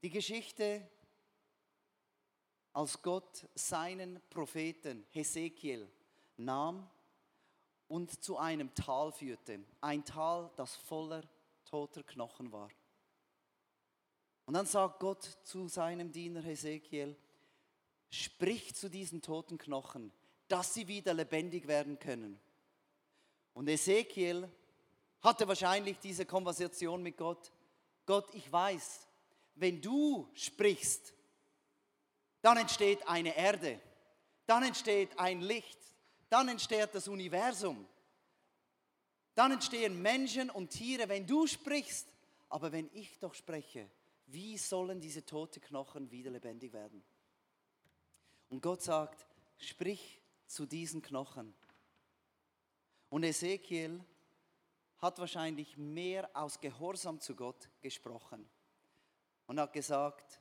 Die 0.03 0.09
Geschichte, 0.09 0.89
als 2.73 3.01
Gott 3.03 3.47
seinen 3.55 4.23
Propheten 4.31 5.07
Hesekiel 5.11 5.91
nahm 6.39 6.89
und 7.89 8.23
zu 8.23 8.39
einem 8.39 8.75
Tal 8.75 9.13
führte, 9.13 9.61
ein 9.81 10.05
Tal, 10.05 10.51
das 10.57 10.77
voller 10.77 11.23
toter 11.65 12.03
Knochen 12.03 12.53
war. 12.53 12.69
Und 14.47 14.55
dann 14.55 14.67
sagt 14.67 15.01
Gott 15.01 15.25
zu 15.43 15.69
seinem 15.69 16.13
Diener 16.13 16.41
Hesekiel, 16.41 17.17
sprich 18.11 18.75
zu 18.75 18.89
diesen 18.89 19.21
toten 19.21 19.59
Knochen, 19.59 20.13
dass 20.49 20.73
sie 20.75 20.89
wieder 20.89 21.13
lebendig 21.13 21.67
werden 21.67 21.99
können. 21.99 22.41
Und 23.53 23.69
Ezekiel 23.69 24.49
hatte 25.21 25.49
wahrscheinlich 25.49 25.99
diese 25.99 26.25
Konversation 26.25 27.03
mit 27.03 27.17
Gott. 27.17 27.53
Gott, 28.07 28.33
ich 28.35 28.51
weiß, 28.51 29.07
wenn 29.57 29.83
du 29.83 30.29
sprichst, 30.35 31.13
dann 32.41 32.57
entsteht 32.57 33.07
eine 33.07 33.37
Erde, 33.37 33.81
dann 34.47 34.63
entsteht 34.63 35.19
ein 35.19 35.41
Licht, 35.41 35.79
dann 36.29 36.49
entsteht 36.49 36.95
das 36.95 37.09
Universum, 37.09 37.87
dann 39.35 39.53
entstehen 39.53 40.01
Menschen 40.03 40.51
und 40.51 40.71
Tiere, 40.71 41.09
wenn 41.09 41.27
du 41.27 41.47
sprichst. 41.47 42.13
Aber 42.49 42.73
wenn 42.73 42.91
ich 42.93 43.19
doch 43.19 43.35
spreche, 43.35 43.89
wie 44.27 44.59
sollen 44.59 45.01
diese 45.01 45.25
toten 45.25 45.61
Knochen 45.61 46.11
wieder 46.11 46.31
lebendig 46.31 46.73
werden? 46.73 47.05
Und 48.49 48.63
Gott 48.63 48.83
sagt, 48.83 49.27
sprich 49.59 50.21
zu 50.47 50.67
diesen 50.67 51.03
Knochen. 51.03 51.55
Und 53.11 53.25
Ezekiel 53.25 54.05
hat 54.99 55.19
wahrscheinlich 55.19 55.77
mehr 55.77 56.29
aus 56.35 56.61
Gehorsam 56.61 57.21
zu 57.21 57.35
Gott 57.35 57.71
gesprochen 57.81 58.49
und 59.47 59.61
hat 59.61 59.73
gesagt, 59.73 60.41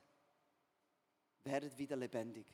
werdet 1.44 1.78
wieder 1.78 1.96
lebendig. 1.96 2.46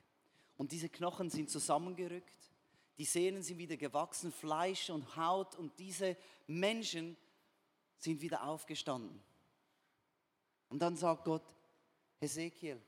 Und 0.57 0.71
diese 0.73 0.89
Knochen 0.89 1.31
sind 1.31 1.51
zusammengerückt, 1.51 2.54
die 2.99 3.05
Sehnen 3.05 3.43
sind 3.43 3.59
wieder 3.59 3.77
gewachsen, 3.77 4.33
Fleisch 4.33 4.91
und 4.91 5.17
Haut 5.17 5.57
und 5.57 5.79
diese 5.79 6.17
Menschen 6.47 7.17
sind 7.99 8.21
wieder 8.21 8.45
aufgestanden. 8.45 9.23
Und 10.69 10.79
dann 10.81 10.97
sagt 10.97 11.25
Gott, 11.25 11.55
Hesekiel, 12.21 12.81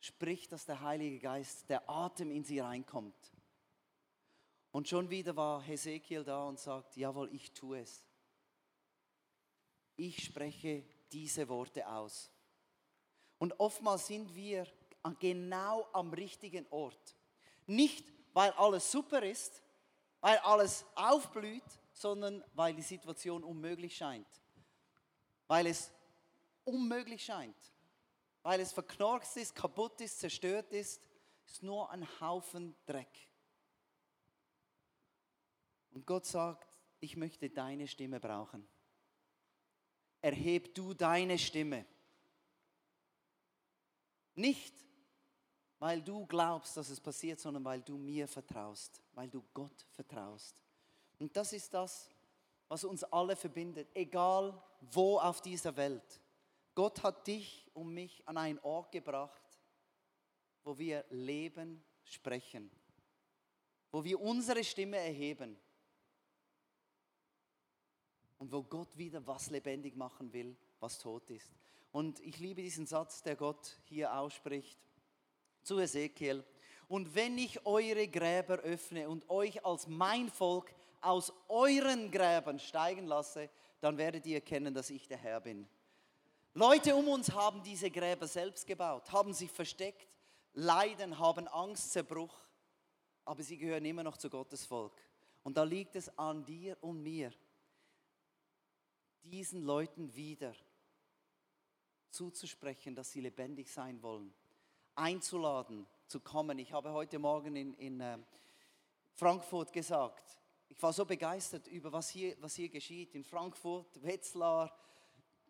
sprich, 0.00 0.48
dass 0.48 0.64
der 0.64 0.80
Heilige 0.80 1.18
Geist, 1.18 1.68
der 1.68 1.88
Atem 1.88 2.30
in 2.30 2.44
sie 2.44 2.60
reinkommt. 2.60 3.32
Und 4.70 4.88
schon 4.88 5.10
wieder 5.10 5.34
war 5.34 5.62
Hesekiel 5.62 6.24
da 6.24 6.44
und 6.44 6.58
sagt, 6.58 6.96
jawohl, 6.96 7.32
ich 7.34 7.52
tue 7.52 7.80
es. 7.80 8.04
Ich 9.96 10.24
spreche 10.24 10.84
diese 11.10 11.48
Worte 11.48 11.88
aus. 11.88 12.30
Und 13.38 13.58
oftmals 13.58 14.06
sind 14.06 14.34
wir 14.34 14.66
genau 15.18 15.88
am 15.92 16.12
richtigen 16.12 16.66
Ort. 16.70 17.17
Nicht, 17.68 18.10
weil 18.32 18.50
alles 18.52 18.90
super 18.90 19.22
ist, 19.22 19.62
weil 20.20 20.38
alles 20.38 20.86
aufblüht, 20.94 21.62
sondern 21.92 22.42
weil 22.54 22.74
die 22.74 22.82
Situation 22.82 23.44
unmöglich 23.44 23.94
scheint. 23.94 24.26
Weil 25.46 25.66
es 25.66 25.92
unmöglich 26.64 27.22
scheint. 27.22 27.56
Weil 28.42 28.60
es 28.60 28.72
verknorkst 28.72 29.36
ist, 29.36 29.54
kaputt 29.54 30.00
ist, 30.00 30.18
zerstört 30.18 30.72
ist, 30.72 31.06
ist 31.46 31.62
nur 31.62 31.90
ein 31.90 32.08
Haufen 32.20 32.74
Dreck. 32.86 33.28
Und 35.90 36.06
Gott 36.06 36.24
sagt, 36.24 36.68
ich 37.00 37.16
möchte 37.16 37.50
deine 37.50 37.86
Stimme 37.86 38.18
brauchen. 38.18 38.66
Erheb 40.22 40.74
du 40.74 40.94
deine 40.94 41.38
Stimme. 41.38 41.84
Nicht, 44.34 44.74
weil 45.78 46.02
du 46.02 46.26
glaubst, 46.26 46.76
dass 46.76 46.90
es 46.90 47.00
passiert, 47.00 47.40
sondern 47.40 47.64
weil 47.64 47.82
du 47.82 47.96
mir 47.96 48.26
vertraust, 48.26 49.00
weil 49.12 49.28
du 49.28 49.44
Gott 49.54 49.86
vertraust. 49.92 50.56
Und 51.18 51.36
das 51.36 51.52
ist 51.52 51.72
das, 51.72 52.10
was 52.68 52.84
uns 52.84 53.04
alle 53.04 53.36
verbindet, 53.36 53.88
egal 53.94 54.60
wo 54.80 55.18
auf 55.18 55.40
dieser 55.40 55.76
Welt. 55.76 56.20
Gott 56.74 57.02
hat 57.02 57.26
dich 57.26 57.68
und 57.74 57.92
mich 57.92 58.22
an 58.26 58.36
einen 58.36 58.58
Ort 58.60 58.92
gebracht, 58.92 59.42
wo 60.64 60.78
wir 60.78 61.04
Leben 61.10 61.82
sprechen, 62.04 62.70
wo 63.90 64.04
wir 64.04 64.20
unsere 64.20 64.62
Stimme 64.62 64.96
erheben 64.96 65.56
und 68.38 68.52
wo 68.52 68.62
Gott 68.62 68.96
wieder 68.96 69.26
was 69.26 69.50
lebendig 69.50 69.96
machen 69.96 70.32
will, 70.32 70.56
was 70.78 70.98
tot 70.98 71.30
ist. 71.30 71.50
Und 71.90 72.20
ich 72.20 72.38
liebe 72.38 72.62
diesen 72.62 72.86
Satz, 72.86 73.22
der 73.22 73.34
Gott 73.34 73.78
hier 73.84 74.14
ausspricht 74.14 74.78
zu 75.68 75.78
Ezekiel. 75.78 76.42
Und 76.88 77.14
wenn 77.14 77.36
ich 77.36 77.64
eure 77.66 78.08
Gräber 78.08 78.58
öffne 78.60 79.08
und 79.08 79.28
euch 79.28 79.64
als 79.64 79.86
mein 79.86 80.30
Volk 80.30 80.74
aus 81.02 81.32
euren 81.48 82.10
Gräbern 82.10 82.58
steigen 82.58 83.06
lasse, 83.06 83.50
dann 83.80 83.98
werdet 83.98 84.24
ihr 84.26 84.36
erkennen, 84.36 84.72
dass 84.72 84.88
ich 84.88 85.06
der 85.06 85.18
Herr 85.18 85.40
bin. 85.40 85.68
Leute 86.54 86.96
um 86.96 87.06
uns 87.08 87.30
haben 87.32 87.62
diese 87.62 87.90
Gräber 87.90 88.26
selbst 88.26 88.66
gebaut, 88.66 89.12
haben 89.12 89.34
sich 89.34 89.50
versteckt, 89.50 90.08
leiden, 90.54 91.18
haben 91.18 91.46
Angst, 91.48 91.92
Zerbruch, 91.92 92.34
aber 93.26 93.42
sie 93.42 93.58
gehören 93.58 93.84
immer 93.84 94.02
noch 94.02 94.16
zu 94.16 94.30
Gottes 94.30 94.64
Volk. 94.64 94.94
Und 95.42 95.58
da 95.58 95.62
liegt 95.62 95.94
es 95.94 96.08
an 96.18 96.44
dir 96.44 96.76
und 96.80 97.02
mir, 97.02 97.32
diesen 99.22 99.62
Leuten 99.62 100.12
wieder 100.16 100.54
zuzusprechen, 102.08 102.94
dass 102.94 103.12
sie 103.12 103.20
lebendig 103.20 103.70
sein 103.70 104.02
wollen, 104.02 104.32
einzuladen, 104.98 105.86
zu 106.06 106.20
kommen. 106.20 106.58
Ich 106.58 106.72
habe 106.72 106.92
heute 106.92 107.18
Morgen 107.18 107.54
in, 107.54 107.74
in 107.74 108.00
äh, 108.00 108.18
Frankfurt 109.14 109.72
gesagt, 109.72 110.38
ich 110.68 110.82
war 110.82 110.92
so 110.92 111.04
begeistert 111.04 111.66
über 111.68 111.92
was 111.92 112.08
hier, 112.08 112.36
was 112.40 112.54
hier 112.54 112.68
geschieht 112.68 113.14
in 113.14 113.24
Frankfurt, 113.24 114.02
Wetzlar, 114.02 114.72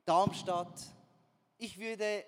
Darmstadt. 0.05 0.81
Ich 1.59 1.79
würde 1.79 2.25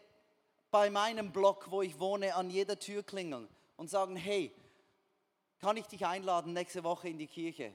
bei 0.71 0.91
meinem 0.91 1.33
Block, 1.33 1.71
wo 1.71 1.83
ich 1.83 1.99
wohne, 1.99 2.35
an 2.35 2.51
jeder 2.51 2.79
Tür 2.79 3.03
klingeln 3.03 3.49
und 3.77 3.89
sagen, 3.91 4.17
hey, 4.17 4.55
kann 5.59 5.77
ich 5.77 5.87
dich 5.87 6.07
einladen 6.07 6.53
nächste 6.53 6.83
Woche 6.85 7.09
in 7.09 7.19
die 7.19 7.27
Kirche? 7.27 7.75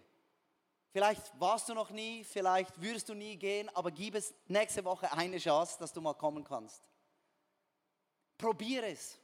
Vielleicht 0.91 1.39
warst 1.39 1.67
du 1.67 1.74
noch 1.74 1.89
nie, 1.89 2.24
vielleicht 2.24 2.82
würdest 2.82 3.09
du 3.09 3.13
nie 3.13 3.36
gehen, 3.36 3.69
aber 3.76 3.91
gib 3.91 4.15
es 4.15 4.34
nächste 4.47 4.86
Woche 4.86 5.11
eine 5.11 5.38
Chance, 5.38 5.78
dass 5.80 5.91
du 5.91 6.01
mal 6.01 6.13
kommen 6.13 6.43
kannst. 6.43 6.82
Probier 8.38 8.84
es. 8.86 9.19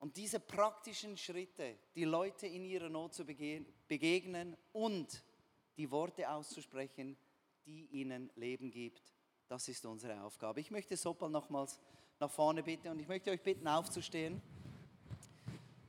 Und 0.00 0.16
diese 0.16 0.40
praktischen 0.40 1.16
Schritte, 1.16 1.76
die 1.94 2.04
Leute 2.04 2.46
in 2.46 2.64
ihrer 2.64 2.88
Not 2.88 3.14
zu 3.14 3.24
begegnen 3.24 4.56
und 4.72 5.22
die 5.76 5.90
Worte 5.90 6.28
auszusprechen, 6.28 7.16
die 7.66 7.84
ihnen 7.92 8.30
Leben 8.34 8.70
gibt, 8.70 9.14
das 9.46 9.68
ist 9.68 9.84
unsere 9.84 10.22
Aufgabe. 10.22 10.60
Ich 10.60 10.70
möchte 10.70 10.96
Sopal 10.96 11.28
nochmals 11.28 11.78
nach 12.18 12.30
vorne 12.30 12.62
bitten 12.62 12.88
und 12.88 12.98
ich 12.98 13.08
möchte 13.08 13.30
euch 13.30 13.42
bitten, 13.42 13.68
aufzustehen, 13.68 14.40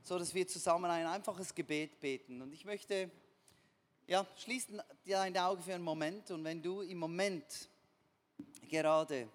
so 0.02 0.18
dass 0.18 0.34
wir 0.34 0.46
zusammen 0.46 0.90
ein 0.90 1.06
einfaches 1.06 1.54
Gebet 1.54 1.98
beten. 2.00 2.42
Und 2.42 2.52
ich 2.52 2.64
möchte 2.64 3.10
ja, 4.06 4.26
schließ 4.36 4.68
deine 5.06 5.44
Augen 5.44 5.62
für 5.62 5.74
einen 5.74 5.84
Moment 5.84 6.30
und 6.30 6.44
wenn 6.44 6.60
du 6.60 6.82
im 6.82 6.98
Moment 6.98 7.68
gerade 8.68 9.28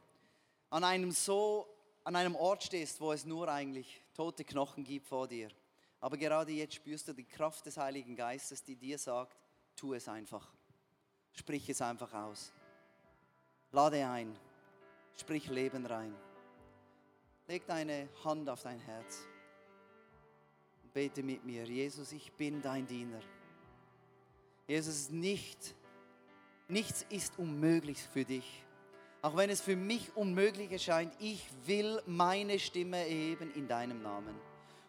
an 0.69 0.83
einem 0.83 1.11
so, 1.11 1.65
an 2.07 2.15
einem 2.15 2.37
Ort 2.37 2.63
stehst, 2.63 3.01
wo 3.01 3.11
es 3.11 3.25
nur 3.25 3.49
eigentlich 3.49 4.01
tote 4.13 4.45
Knochen 4.45 4.85
gibt 4.85 5.05
vor 5.05 5.27
dir. 5.27 5.49
Aber 5.99 6.15
gerade 6.15 6.53
jetzt 6.53 6.75
spürst 6.75 7.09
du 7.09 7.11
die 7.11 7.25
Kraft 7.25 7.65
des 7.65 7.75
Heiligen 7.75 8.15
Geistes, 8.15 8.63
die 8.63 8.77
dir 8.77 8.97
sagt, 8.97 9.35
tu 9.75 9.93
es 9.93 10.07
einfach. 10.07 10.49
Sprich 11.33 11.67
es 11.67 11.81
einfach 11.81 12.13
aus. 12.13 12.53
Lade 13.73 14.07
ein. 14.07 14.33
Sprich 15.17 15.49
Leben 15.49 15.85
rein. 15.85 16.15
Leg 17.45 17.67
deine 17.67 18.07
Hand 18.23 18.47
auf 18.47 18.61
dein 18.61 18.79
Herz. 18.79 19.25
Bete 20.93 21.21
mit 21.21 21.43
mir. 21.43 21.65
Jesus, 21.65 22.13
ich 22.13 22.31
bin 22.31 22.61
dein 22.61 22.87
Diener. 22.87 23.19
Jesus, 24.65 25.09
nicht, 25.09 25.75
nichts 26.69 27.05
ist 27.09 27.37
unmöglich 27.37 28.01
für 28.01 28.23
dich. 28.23 28.63
Auch 29.27 29.35
wenn 29.35 29.49
es 29.49 29.59
für 29.59 29.75
mich 29.75 30.15
unmöglich 30.15 30.71
erscheint, 30.71 31.13
ich 31.19 31.45
will 31.65 32.01
meine 32.05 32.57
Stimme 32.57 32.95
erheben 32.95 33.51
in 33.55 33.67
deinem 33.67 34.01
Namen. 34.01 34.33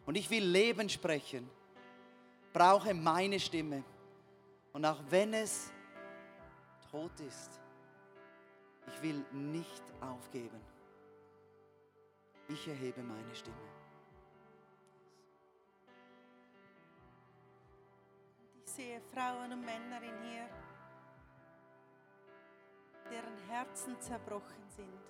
Und 0.06 0.16
ich 0.16 0.30
will 0.30 0.44
Leben 0.44 0.88
sprechen. 0.88 1.50
Brauche 2.52 2.94
meine 2.94 3.40
Stimme. 3.40 3.82
Und 4.72 4.84
auch 4.84 5.00
wenn 5.10 5.34
es 5.34 5.72
tot 6.92 7.10
ist, 7.18 7.60
ich 8.86 9.02
will 9.02 9.24
nicht 9.32 9.82
aufgeben. 10.00 10.60
Ich 12.46 12.68
erhebe 12.68 13.02
meine 13.02 13.34
Stimme. 13.34 13.56
Ich 18.64 18.70
sehe 18.70 19.00
Frauen 19.12 19.52
und 19.52 19.64
Männer 19.64 20.00
in 20.00 20.30
hier, 20.30 20.48
deren 23.10 23.36
Herzen 23.48 24.00
zerbrochen 24.00 24.68
sind, 24.68 25.00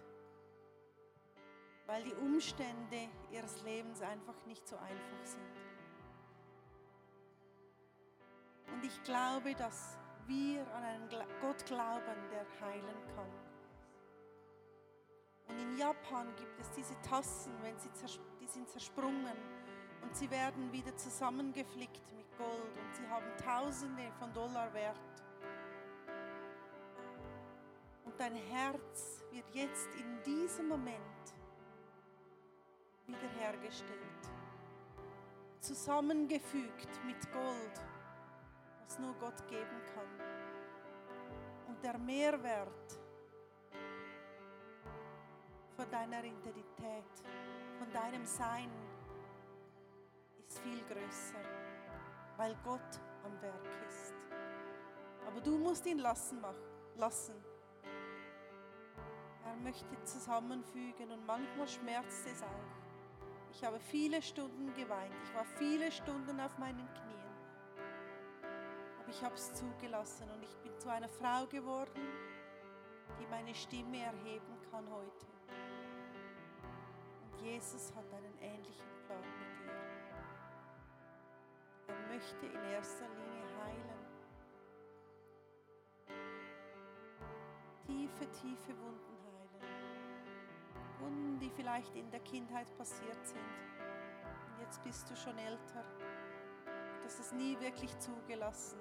weil 1.86 2.02
die 2.04 2.14
Umstände 2.14 3.08
ihres 3.30 3.62
Lebens 3.62 4.02
einfach 4.02 4.34
nicht 4.46 4.66
so 4.66 4.76
einfach 4.76 5.24
sind. 5.24 5.58
Und 8.72 8.84
ich 8.84 9.02
glaube, 9.02 9.54
dass 9.54 9.96
wir 10.26 10.60
an 10.74 10.84
einen 10.84 11.08
Gott 11.40 11.64
glauben, 11.66 12.28
der 12.30 12.46
heilen 12.60 13.06
kann. 13.16 13.30
Und 15.48 15.58
in 15.58 15.78
Japan 15.78 16.26
gibt 16.36 16.60
es 16.60 16.70
diese 16.72 17.00
Tassen, 17.00 17.52
wenn 17.62 17.78
sie 17.78 17.88
die 18.40 18.46
sind 18.46 18.68
zersprungen 18.68 19.36
und 20.02 20.14
sie 20.14 20.30
werden 20.30 20.70
wieder 20.72 20.94
zusammengeflickt 20.96 22.12
mit 22.14 22.36
Gold 22.36 22.76
und 22.76 22.94
sie 22.94 23.08
haben 23.08 23.26
Tausende 23.42 24.12
von 24.18 24.32
Dollar 24.32 24.72
wert. 24.74 24.96
Dein 28.18 28.34
Herz 28.34 29.22
wird 29.30 29.48
jetzt 29.54 29.88
in 29.94 30.20
diesem 30.24 30.66
Moment 30.66 30.98
wiederhergestellt, 33.06 34.28
zusammengefügt 35.60 37.04
mit 37.06 37.32
Gold, 37.32 37.80
was 38.84 38.98
nur 38.98 39.14
Gott 39.20 39.46
geben 39.46 39.80
kann. 39.94 40.08
Und 41.68 41.80
der 41.80 41.96
Mehrwert 41.96 42.98
von 45.76 45.88
deiner 45.88 46.24
Identität, 46.24 47.22
von 47.78 47.92
deinem 47.92 48.26
Sein 48.26 48.68
ist 50.44 50.58
viel 50.58 50.82
größer, 50.86 51.38
weil 52.36 52.56
Gott 52.64 53.00
am 53.22 53.40
Werk 53.40 53.68
ist. 53.88 54.12
Aber 55.24 55.40
du 55.40 55.56
musst 55.56 55.86
ihn 55.86 55.98
lassen, 55.98 56.42
lassen. 56.96 57.47
Möchte 59.62 60.02
zusammenfügen 60.04 61.10
und 61.10 61.26
manchmal 61.26 61.68
schmerzt 61.68 62.26
es 62.26 62.42
auch. 62.42 62.78
Ich 63.52 63.64
habe 63.64 63.78
viele 63.80 64.22
Stunden 64.22 64.72
geweint. 64.74 65.14
Ich 65.24 65.34
war 65.34 65.44
viele 65.44 65.90
Stunden 65.90 66.40
auf 66.40 66.56
meinen 66.58 66.88
Knien. 66.94 67.18
Aber 69.00 69.08
ich 69.08 69.22
habe 69.22 69.34
es 69.34 69.52
zugelassen 69.54 70.30
und 70.30 70.42
ich 70.42 70.56
bin 70.58 70.78
zu 70.78 70.88
einer 70.88 71.08
Frau 71.08 71.46
geworden, 71.46 72.00
die 73.20 73.26
meine 73.26 73.54
Stimme 73.54 73.98
erheben 73.98 74.56
kann 74.70 74.88
heute. 74.90 75.26
Jesus 77.42 77.92
hat 77.94 78.12
einen 78.12 78.38
ähnlichen 78.40 78.88
Plan 79.06 79.20
mit 79.20 79.58
dir. 79.58 79.72
Er 81.88 82.14
möchte 82.14 82.46
in 82.46 82.64
erster 82.72 83.08
Linie 83.08 83.44
heilen. 83.64 84.08
Tiefe, 87.86 88.30
tiefe 88.30 88.78
Wunden. 88.78 89.17
Wunden, 91.00 91.38
die 91.38 91.50
vielleicht 91.50 91.94
in 91.94 92.10
der 92.10 92.20
Kindheit 92.20 92.66
passiert 92.76 93.26
sind. 93.26 93.38
Und 93.38 94.60
jetzt 94.60 94.82
bist 94.82 95.10
du 95.10 95.16
schon 95.16 95.36
älter. 95.38 95.84
Das 97.02 97.18
ist 97.20 97.32
nie 97.34 97.58
wirklich 97.60 97.96
zugelassen. 97.98 98.78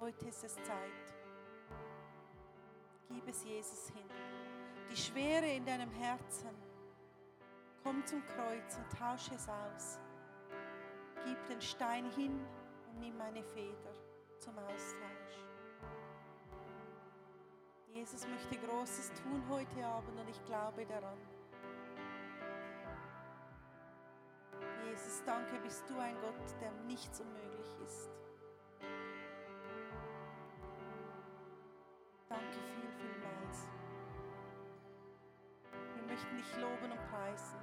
Heute 0.00 0.26
ist 0.28 0.44
es 0.44 0.54
Zeit. 0.56 1.14
Gib 3.08 3.26
es 3.28 3.44
Jesus 3.44 3.88
hin. 3.90 4.08
Die 4.90 4.96
Schwere 4.96 5.46
in 5.46 5.64
deinem 5.64 5.90
Herzen 5.90 6.50
Komm 7.86 8.04
zum 8.04 8.20
Kreuz 8.26 8.76
und 8.78 8.98
tausche 8.98 9.32
es 9.36 9.48
aus. 9.48 10.00
Gib 11.24 11.46
den 11.46 11.60
Stein 11.60 12.10
hin 12.16 12.32
und 12.88 12.98
nimm 12.98 13.16
meine 13.16 13.44
Feder 13.44 13.94
zum 14.40 14.58
Austausch. 14.58 15.15
Jesus 17.96 18.26
möchte 18.28 18.58
Großes 18.58 19.10
tun 19.22 19.42
heute 19.48 19.86
Abend 19.86 20.20
und 20.20 20.28
ich 20.28 20.44
glaube 20.44 20.84
daran. 20.84 21.16
Jesus, 24.84 25.22
danke, 25.24 25.58
bist 25.60 25.82
du 25.88 25.98
ein 25.98 26.14
Gott, 26.20 26.60
der 26.60 26.72
nichts 26.86 27.18
unmöglich 27.22 27.74
ist. 27.86 28.10
Danke 32.28 32.58
viel, 32.74 32.90
vielmals. 33.00 33.66
Wir 35.94 36.02
möchten 36.02 36.36
dich 36.36 36.56
loben 36.56 36.92
und 36.92 37.10
preisen. 37.10 37.58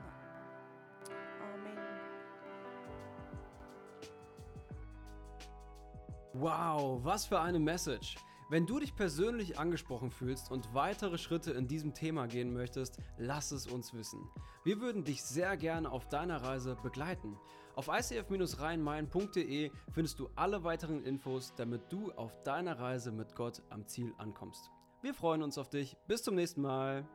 Wow, 6.34 7.00
was 7.04 7.28
für 7.28 7.40
eine 7.40 7.60
Message! 7.60 8.16
Wenn 8.54 8.68
du 8.68 8.78
dich 8.78 8.96
persönlich 8.96 9.58
angesprochen 9.58 10.12
fühlst 10.12 10.52
und 10.52 10.76
weitere 10.76 11.18
Schritte 11.18 11.54
in 11.54 11.68
diesem 11.68 11.96
Thema 11.96 12.28
gehen 12.28 12.54
möchtest, 12.54 13.00
lass 13.18 13.52
es 13.52 13.66
uns 13.66 13.96
wissen. 13.96 14.30
Wir 14.64 14.80
würden 14.80 15.04
dich 15.04 15.24
sehr 15.24 15.58
gerne 15.58 15.92
auf 15.92 16.08
deiner 16.08 16.44
Reise 16.44 16.78
begleiten. 16.84 17.36
Auf 17.74 17.88
icf-rheinmain.de 17.88 19.72
findest 19.92 20.20
du 20.20 20.30
alle 20.36 20.64
weiteren 20.64 21.04
Infos, 21.04 21.56
damit 21.56 21.92
du 21.92 22.12
auf 22.12 22.44
deiner 22.44 22.78
Reise 22.78 23.12
mit 23.12 23.34
Gott 23.34 23.64
am 23.72 23.88
Ziel 23.88 24.14
ankommst. 24.20 24.70
Wir 25.02 25.16
freuen 25.16 25.42
uns 25.42 25.58
auf 25.58 25.72
dich. 25.72 25.98
Bis 26.06 26.22
zum 26.22 26.36
nächsten 26.36 26.62
Mal. 26.62 27.10